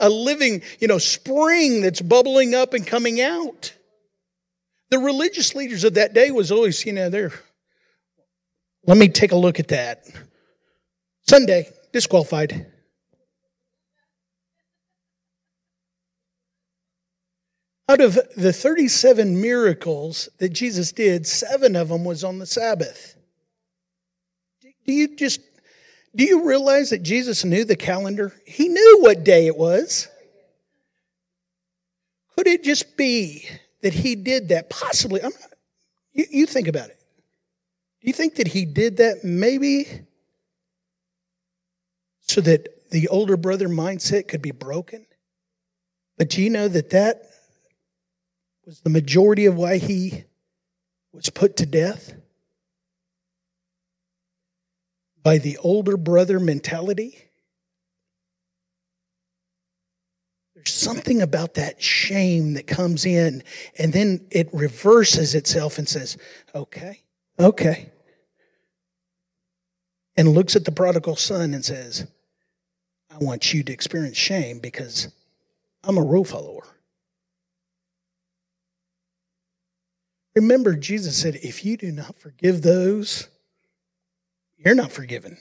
a 0.00 0.08
living, 0.08 0.62
you 0.78 0.88
know, 0.88 0.98
spring 0.98 1.82
that's 1.82 2.00
bubbling 2.00 2.54
up 2.54 2.72
and 2.72 2.86
coming 2.86 3.20
out. 3.20 3.74
The 4.88 4.98
religious 4.98 5.54
leaders 5.54 5.84
of 5.84 5.94
that 5.94 6.14
day 6.14 6.30
was 6.30 6.52
always, 6.52 6.86
you 6.86 6.92
know, 6.92 7.10
they're 7.10 7.32
let 8.86 8.96
me 8.96 9.08
take 9.08 9.32
a 9.32 9.36
look 9.36 9.60
at 9.60 9.68
that. 9.68 10.04
Sunday, 11.28 11.70
disqualified. 11.92 12.66
Out 17.88 18.00
of 18.00 18.18
the 18.36 18.52
37 18.52 19.40
miracles 19.40 20.28
that 20.38 20.48
Jesus 20.50 20.92
did, 20.92 21.26
seven 21.26 21.76
of 21.76 21.88
them 21.88 22.04
was 22.04 22.24
on 22.24 22.38
the 22.38 22.46
Sabbath. 22.46 23.16
Do 24.62 24.92
you 24.92 25.16
just 25.16 25.40
do 26.14 26.24
you 26.24 26.48
realize 26.48 26.90
that 26.90 27.02
Jesus 27.02 27.44
knew 27.44 27.64
the 27.64 27.76
calendar? 27.76 28.32
He 28.46 28.68
knew 28.68 28.98
what 29.02 29.22
day 29.22 29.46
it 29.46 29.56
was. 29.56 30.08
Could 32.36 32.46
it 32.46 32.64
just 32.64 32.96
be 32.96 33.46
that 33.82 33.92
he 33.92 34.14
did 34.14 34.48
that? 34.48 34.70
Possibly. 34.70 35.20
Not, 35.20 35.32
you, 36.12 36.24
you 36.30 36.46
think 36.46 36.68
about 36.68 36.88
it. 36.88 36.95
Do 38.00 38.08
you 38.08 38.12
think 38.12 38.36
that 38.36 38.48
he 38.48 38.64
did 38.64 38.98
that 38.98 39.24
maybe 39.24 40.06
so 42.20 42.40
that 42.40 42.90
the 42.90 43.08
older 43.08 43.36
brother 43.36 43.68
mindset 43.68 44.28
could 44.28 44.42
be 44.42 44.50
broken? 44.50 45.06
But 46.18 46.30
do 46.30 46.42
you 46.42 46.50
know 46.50 46.68
that 46.68 46.90
that 46.90 47.22
was 48.64 48.80
the 48.80 48.90
majority 48.90 49.46
of 49.46 49.56
why 49.56 49.78
he 49.78 50.24
was 51.12 51.30
put 51.30 51.56
to 51.58 51.66
death? 51.66 52.14
By 55.22 55.38
the 55.38 55.58
older 55.58 55.96
brother 55.96 56.38
mentality? 56.38 57.18
There's 60.54 60.72
something 60.72 61.20
about 61.22 61.54
that 61.54 61.82
shame 61.82 62.54
that 62.54 62.66
comes 62.66 63.04
in, 63.04 63.42
and 63.78 63.92
then 63.92 64.26
it 64.30 64.48
reverses 64.52 65.34
itself 65.34 65.78
and 65.78 65.88
says, 65.88 66.16
okay, 66.54 67.02
okay 67.38 67.90
and 70.16 70.28
looks 70.28 70.56
at 70.56 70.64
the 70.64 70.72
prodigal 70.72 71.16
son 71.16 71.52
and 71.54 71.64
says, 71.64 72.06
I 73.10 73.18
want 73.18 73.52
you 73.52 73.62
to 73.62 73.72
experience 73.72 74.16
shame 74.16 74.58
because 74.58 75.08
I'm 75.84 75.98
a 75.98 76.02
rule 76.02 76.24
follower. 76.24 76.66
Remember, 80.34 80.74
Jesus 80.74 81.16
said, 81.16 81.36
if 81.36 81.64
you 81.64 81.76
do 81.76 81.92
not 81.92 82.16
forgive 82.16 82.62
those, 82.62 83.28
you're 84.58 84.74
not 84.74 84.92
forgiven. 84.92 85.38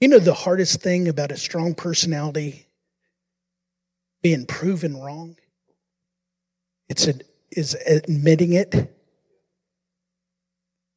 You 0.00 0.08
know, 0.08 0.18
the 0.18 0.34
hardest 0.34 0.82
thing 0.82 1.08
about 1.08 1.30
a 1.30 1.36
strong 1.36 1.74
personality 1.74 2.66
being 4.20 4.46
proven 4.46 4.96
wrong? 4.96 5.36
It's 6.92 7.06
a 7.06 7.14
is 7.50 7.74
admitting 7.86 8.52
it. 8.52 8.70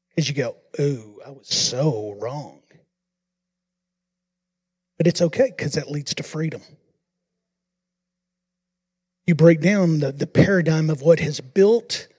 Because 0.10 0.28
you 0.28 0.36
go, 0.36 0.58
ooh, 0.78 1.22
I 1.26 1.30
was 1.30 1.48
so 1.48 2.18
wrong. 2.20 2.60
But 4.98 5.08
it's 5.08 5.22
okay 5.22 5.54
because 5.56 5.76
that 5.76 5.90
leads 5.90 6.14
to 6.16 6.24
freedom. 6.24 6.62
You 9.26 9.36
break 9.36 9.62
down 9.62 10.00
the, 10.00 10.12
the 10.12 10.28
paradigm 10.28 10.90
of 10.90 11.02
what 11.02 11.22
has 11.22 11.40
built 11.40 12.10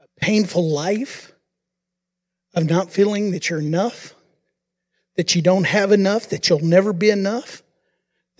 a 0.00 0.06
painful 0.18 0.70
life 0.70 1.32
of 2.54 2.70
not 2.70 2.90
feeling 2.90 3.32
that 3.32 3.50
you're 3.50 3.60
enough, 3.60 4.14
that 5.16 5.34
you 5.34 5.42
don't 5.42 5.64
have 5.66 5.92
enough, 5.92 6.30
that 6.30 6.48
you'll 6.48 6.64
never 6.64 6.94
be 6.94 7.10
enough. 7.10 7.61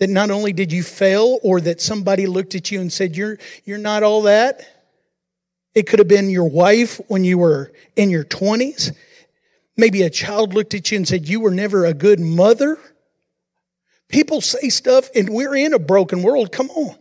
That 0.03 0.09
not 0.09 0.31
only 0.31 0.51
did 0.51 0.73
you 0.73 0.83
fail 0.83 1.39
or 1.43 1.61
that 1.61 1.79
somebody 1.79 2.27
looked 2.27 2.55
at 2.55 2.71
you 2.71 2.81
and 2.81 2.91
said, 2.91 3.15
You're, 3.15 3.37
you're 3.63 3.77
not 3.77 4.03
all 4.03 4.23
that. 4.23 4.67
It 5.73 5.87
could 5.87 5.99
have 5.99 6.09
been 6.09 6.29
your 6.29 6.49
wife 6.49 6.99
when 7.07 7.23
you 7.23 7.37
were 7.37 7.71
in 7.95 8.09
your 8.09 8.25
20s. 8.25 8.93
Maybe 9.77 10.01
a 10.01 10.09
child 10.09 10.53
looked 10.53 10.73
at 10.73 10.91
you 10.91 10.97
and 10.97 11.07
said, 11.07 11.29
You 11.29 11.39
were 11.39 11.51
never 11.51 11.85
a 11.85 11.93
good 11.93 12.19
mother. 12.19 12.77
People 14.09 14.41
say 14.41 14.67
stuff, 14.67 15.09
and 15.15 15.29
we're 15.29 15.55
in 15.55 15.71
a 15.71 15.79
broken 15.79 16.21
world. 16.21 16.51
Come 16.51 16.69
on. 16.71 16.97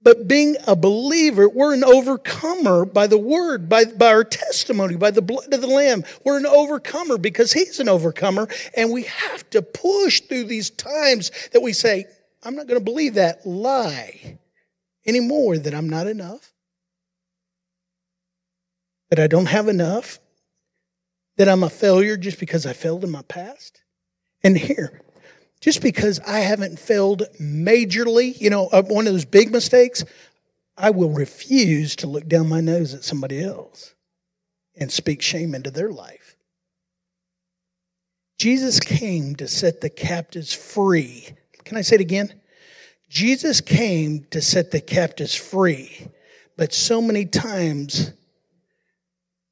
But 0.00 0.28
being 0.28 0.56
a 0.66 0.76
believer, 0.76 1.48
we're 1.48 1.74
an 1.74 1.82
overcomer 1.82 2.84
by 2.84 3.08
the 3.08 3.18
word, 3.18 3.68
by, 3.68 3.84
by 3.84 4.08
our 4.08 4.24
testimony, 4.24 4.96
by 4.96 5.10
the 5.10 5.22
blood 5.22 5.52
of 5.52 5.60
the 5.60 5.66
Lamb. 5.66 6.04
We're 6.24 6.38
an 6.38 6.46
overcomer 6.46 7.18
because 7.18 7.52
He's 7.52 7.80
an 7.80 7.88
overcomer. 7.88 8.48
And 8.76 8.92
we 8.92 9.02
have 9.04 9.48
to 9.50 9.60
push 9.60 10.20
through 10.20 10.44
these 10.44 10.70
times 10.70 11.32
that 11.52 11.62
we 11.62 11.72
say, 11.72 12.06
I'm 12.44 12.54
not 12.54 12.68
going 12.68 12.78
to 12.78 12.84
believe 12.84 13.14
that 13.14 13.44
lie 13.44 14.38
anymore, 15.04 15.58
that 15.58 15.74
I'm 15.74 15.88
not 15.88 16.06
enough, 16.06 16.52
that 19.10 19.18
I 19.18 19.26
don't 19.26 19.46
have 19.46 19.66
enough, 19.66 20.20
that 21.38 21.48
I'm 21.48 21.64
a 21.64 21.70
failure 21.70 22.16
just 22.16 22.38
because 22.38 22.66
I 22.66 22.72
failed 22.72 23.02
in 23.02 23.10
my 23.10 23.22
past. 23.22 23.82
And 24.44 24.56
here, 24.56 25.02
just 25.60 25.82
because 25.82 26.20
I 26.20 26.40
haven't 26.40 26.78
failed 26.78 27.24
majorly, 27.40 28.40
you 28.40 28.50
know, 28.50 28.66
one 28.66 29.06
of 29.06 29.12
those 29.12 29.24
big 29.24 29.50
mistakes, 29.50 30.04
I 30.76 30.90
will 30.90 31.10
refuse 31.10 31.96
to 31.96 32.06
look 32.06 32.28
down 32.28 32.48
my 32.48 32.60
nose 32.60 32.94
at 32.94 33.04
somebody 33.04 33.42
else 33.42 33.94
and 34.76 34.92
speak 34.92 35.20
shame 35.20 35.54
into 35.54 35.70
their 35.70 35.90
life. 35.90 36.36
Jesus 38.38 38.78
came 38.78 39.34
to 39.36 39.48
set 39.48 39.80
the 39.80 39.90
captives 39.90 40.52
free. 40.52 41.26
Can 41.64 41.76
I 41.76 41.80
say 41.80 41.96
it 41.96 42.00
again? 42.00 42.32
Jesus 43.08 43.60
came 43.60 44.24
to 44.30 44.40
set 44.40 44.70
the 44.70 44.80
captives 44.80 45.34
free, 45.34 46.08
but 46.56 46.72
so 46.72 47.02
many 47.02 47.24
times 47.24 48.12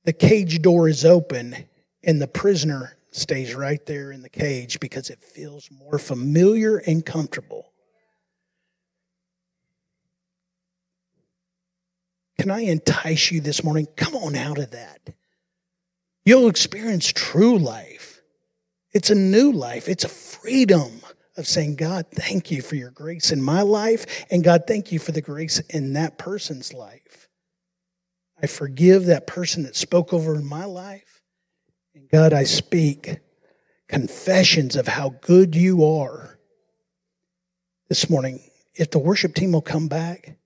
the 0.04 0.12
cage 0.12 0.62
door 0.62 0.88
is 0.88 1.04
open 1.04 1.56
and 2.04 2.22
the 2.22 2.28
prisoner 2.28 2.95
stays 3.16 3.54
right 3.54 3.84
there 3.86 4.12
in 4.12 4.22
the 4.22 4.28
cage 4.28 4.78
because 4.80 5.10
it 5.10 5.22
feels 5.22 5.70
more 5.70 5.98
familiar 5.98 6.76
and 6.78 7.04
comfortable. 7.04 7.72
Can 12.38 12.50
I 12.50 12.60
entice 12.60 13.30
you 13.30 13.40
this 13.40 13.64
morning? 13.64 13.86
Come 13.96 14.14
on 14.14 14.36
out 14.36 14.58
of 14.58 14.72
that. 14.72 15.00
You'll 16.24 16.48
experience 16.48 17.10
true 17.12 17.58
life. 17.58 18.20
It's 18.92 19.10
a 19.10 19.14
new 19.14 19.52
life, 19.52 19.88
it's 19.88 20.04
a 20.04 20.08
freedom 20.08 21.00
of 21.36 21.46
saying, 21.46 21.76
God, 21.76 22.06
thank 22.12 22.50
you 22.50 22.62
for 22.62 22.76
your 22.76 22.90
grace 22.90 23.30
in 23.30 23.42
my 23.42 23.60
life, 23.60 24.24
and 24.30 24.42
God, 24.42 24.62
thank 24.66 24.90
you 24.90 24.98
for 24.98 25.12
the 25.12 25.20
grace 25.20 25.58
in 25.70 25.92
that 25.92 26.18
person's 26.18 26.72
life. 26.72 27.28
I 28.42 28.46
forgive 28.46 29.06
that 29.06 29.26
person 29.26 29.62
that 29.64 29.76
spoke 29.76 30.12
over 30.12 30.34
my 30.36 30.64
life. 30.64 31.15
And 31.96 32.10
God, 32.10 32.34
I 32.34 32.44
speak 32.44 33.20
confessions 33.88 34.76
of 34.76 34.86
how 34.86 35.14
good 35.22 35.54
you 35.54 35.86
are 35.86 36.38
this 37.88 38.10
morning. 38.10 38.42
If 38.74 38.90
the 38.90 38.98
worship 38.98 39.34
team 39.34 39.52
will 39.52 39.62
come 39.62 39.88
back, 39.88 40.36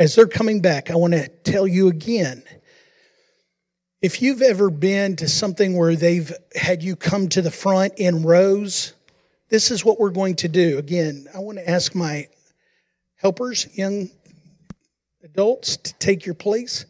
as 0.00 0.16
they're 0.16 0.26
coming 0.26 0.60
back, 0.60 0.90
I 0.90 0.96
want 0.96 1.12
to 1.12 1.28
tell 1.28 1.68
you 1.68 1.86
again 1.86 2.42
if 4.00 4.20
you've 4.20 4.42
ever 4.42 4.70
been 4.70 5.14
to 5.16 5.28
something 5.28 5.76
where 5.76 5.94
they've 5.94 6.32
had 6.56 6.82
you 6.82 6.96
come 6.96 7.28
to 7.28 7.42
the 7.42 7.52
front 7.52 7.94
in 7.98 8.24
rows, 8.24 8.92
this 9.50 9.70
is 9.70 9.84
what 9.84 10.00
we're 10.00 10.10
going 10.10 10.34
to 10.36 10.48
do. 10.48 10.78
Again, 10.78 11.28
I 11.32 11.38
want 11.38 11.58
to 11.58 11.70
ask 11.70 11.94
my 11.94 12.26
helpers, 13.14 13.68
young 13.78 14.10
adults, 15.22 15.76
to 15.76 15.94
take 16.00 16.26
your 16.26 16.34
place. 16.34 16.86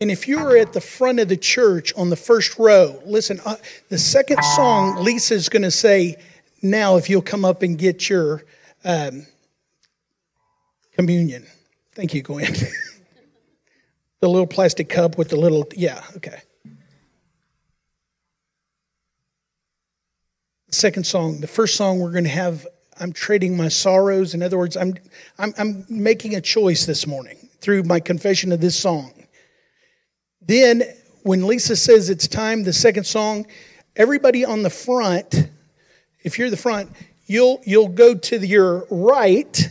And 0.00 0.10
if 0.10 0.28
you're 0.28 0.56
at 0.56 0.72
the 0.72 0.80
front 0.80 1.18
of 1.18 1.28
the 1.28 1.36
church 1.36 1.92
on 1.96 2.08
the 2.08 2.16
first 2.16 2.58
row, 2.58 3.02
listen, 3.04 3.40
uh, 3.44 3.56
the 3.88 3.98
second 3.98 4.42
song, 4.44 5.02
Lisa's 5.02 5.48
going 5.48 5.62
to 5.62 5.72
say, 5.72 6.16
Now, 6.62 6.96
if 6.96 7.10
you'll 7.10 7.22
come 7.22 7.44
up 7.44 7.62
and 7.62 7.76
get 7.76 8.08
your 8.08 8.44
um, 8.84 9.26
communion. 10.92 11.46
Thank 11.94 12.14
you, 12.14 12.22
Gwen. 12.22 12.52
the 14.20 14.28
little 14.28 14.46
plastic 14.46 14.88
cup 14.88 15.18
with 15.18 15.30
the 15.30 15.36
little, 15.36 15.66
yeah, 15.74 16.04
okay. 16.16 16.40
Second 20.70 21.06
song, 21.06 21.40
the 21.40 21.46
first 21.48 21.74
song 21.74 21.98
we're 21.98 22.12
going 22.12 22.24
to 22.24 22.30
have 22.30 22.66
I'm 23.00 23.12
trading 23.12 23.56
my 23.56 23.68
sorrows. 23.68 24.34
In 24.34 24.42
other 24.42 24.58
words, 24.58 24.76
I'm, 24.76 24.94
I'm, 25.38 25.54
I'm 25.58 25.84
making 25.88 26.34
a 26.34 26.40
choice 26.40 26.86
this 26.86 27.06
morning 27.06 27.36
through 27.60 27.84
my 27.84 28.00
confession 28.00 28.52
of 28.52 28.60
this 28.60 28.78
song. 28.78 29.12
Then, 30.48 30.82
when 31.24 31.46
Lisa 31.46 31.76
says 31.76 32.08
it's 32.08 32.26
time, 32.26 32.64
the 32.64 32.72
second 32.72 33.04
song, 33.04 33.46
everybody 33.94 34.46
on 34.46 34.62
the 34.62 34.70
front, 34.70 35.50
if 36.22 36.38
you're 36.38 36.48
the 36.48 36.56
front, 36.56 36.90
you'll, 37.26 37.60
you'll 37.66 37.88
go 37.88 38.14
to 38.14 38.38
your 38.38 38.86
right, 38.90 39.70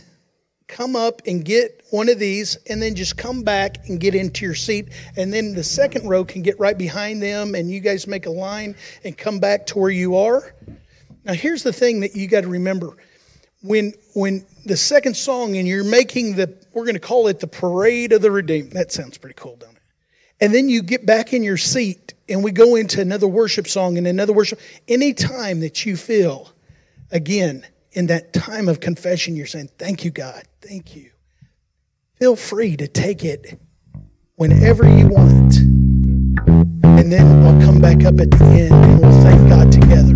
come 0.68 0.94
up 0.94 1.20
and 1.26 1.44
get 1.44 1.82
one 1.90 2.08
of 2.08 2.20
these, 2.20 2.58
and 2.70 2.80
then 2.80 2.94
just 2.94 3.16
come 3.16 3.42
back 3.42 3.88
and 3.88 3.98
get 3.98 4.14
into 4.14 4.44
your 4.44 4.54
seat. 4.54 4.90
And 5.16 5.34
then 5.34 5.52
the 5.52 5.64
second 5.64 6.08
row 6.08 6.24
can 6.24 6.42
get 6.42 6.60
right 6.60 6.78
behind 6.78 7.20
them, 7.20 7.56
and 7.56 7.68
you 7.68 7.80
guys 7.80 8.06
make 8.06 8.26
a 8.26 8.30
line 8.30 8.76
and 9.02 9.18
come 9.18 9.40
back 9.40 9.66
to 9.66 9.80
where 9.80 9.90
you 9.90 10.14
are. 10.14 10.54
Now, 11.24 11.32
here's 11.32 11.64
the 11.64 11.72
thing 11.72 11.98
that 12.00 12.14
you 12.14 12.28
got 12.28 12.42
to 12.42 12.48
remember 12.48 12.96
when 13.62 13.94
when 14.14 14.46
the 14.64 14.76
second 14.76 15.16
song 15.16 15.56
and 15.56 15.66
you're 15.66 15.82
making 15.82 16.36
the 16.36 16.56
we're 16.72 16.84
going 16.84 16.94
to 16.94 17.00
call 17.00 17.26
it 17.26 17.40
the 17.40 17.48
parade 17.48 18.12
of 18.12 18.22
the 18.22 18.30
redeemed 18.30 18.70
that 18.70 18.92
sounds 18.92 19.18
pretty 19.18 19.34
cool 19.34 19.56
don't 19.56 19.77
and 20.40 20.54
then 20.54 20.68
you 20.68 20.82
get 20.82 21.04
back 21.04 21.32
in 21.32 21.42
your 21.42 21.56
seat 21.56 22.14
and 22.28 22.44
we 22.44 22.52
go 22.52 22.76
into 22.76 23.00
another 23.00 23.26
worship 23.26 23.66
song 23.66 23.98
and 23.98 24.06
another 24.06 24.32
worship. 24.32 24.60
Any 24.86 25.14
time 25.14 25.60
that 25.60 25.84
you 25.84 25.96
feel 25.96 26.52
again 27.10 27.66
in 27.92 28.06
that 28.06 28.32
time 28.32 28.68
of 28.68 28.80
confession 28.80 29.34
you're 29.34 29.46
saying 29.46 29.70
thank 29.78 30.04
you 30.04 30.10
god. 30.10 30.44
Thank 30.60 30.94
you. 30.94 31.10
Feel 32.14 32.36
free 32.36 32.76
to 32.76 32.86
take 32.86 33.24
it 33.24 33.58
whenever 34.36 34.84
you 34.84 35.08
want. 35.08 35.56
And 35.58 37.12
then 37.12 37.42
we'll 37.42 37.64
come 37.64 37.80
back 37.80 38.04
up 38.04 38.20
at 38.20 38.30
the 38.30 38.44
end 38.44 38.72
and 38.72 39.00
we'll 39.00 39.22
thank 39.22 39.48
god 39.48 39.72
together 39.72 40.08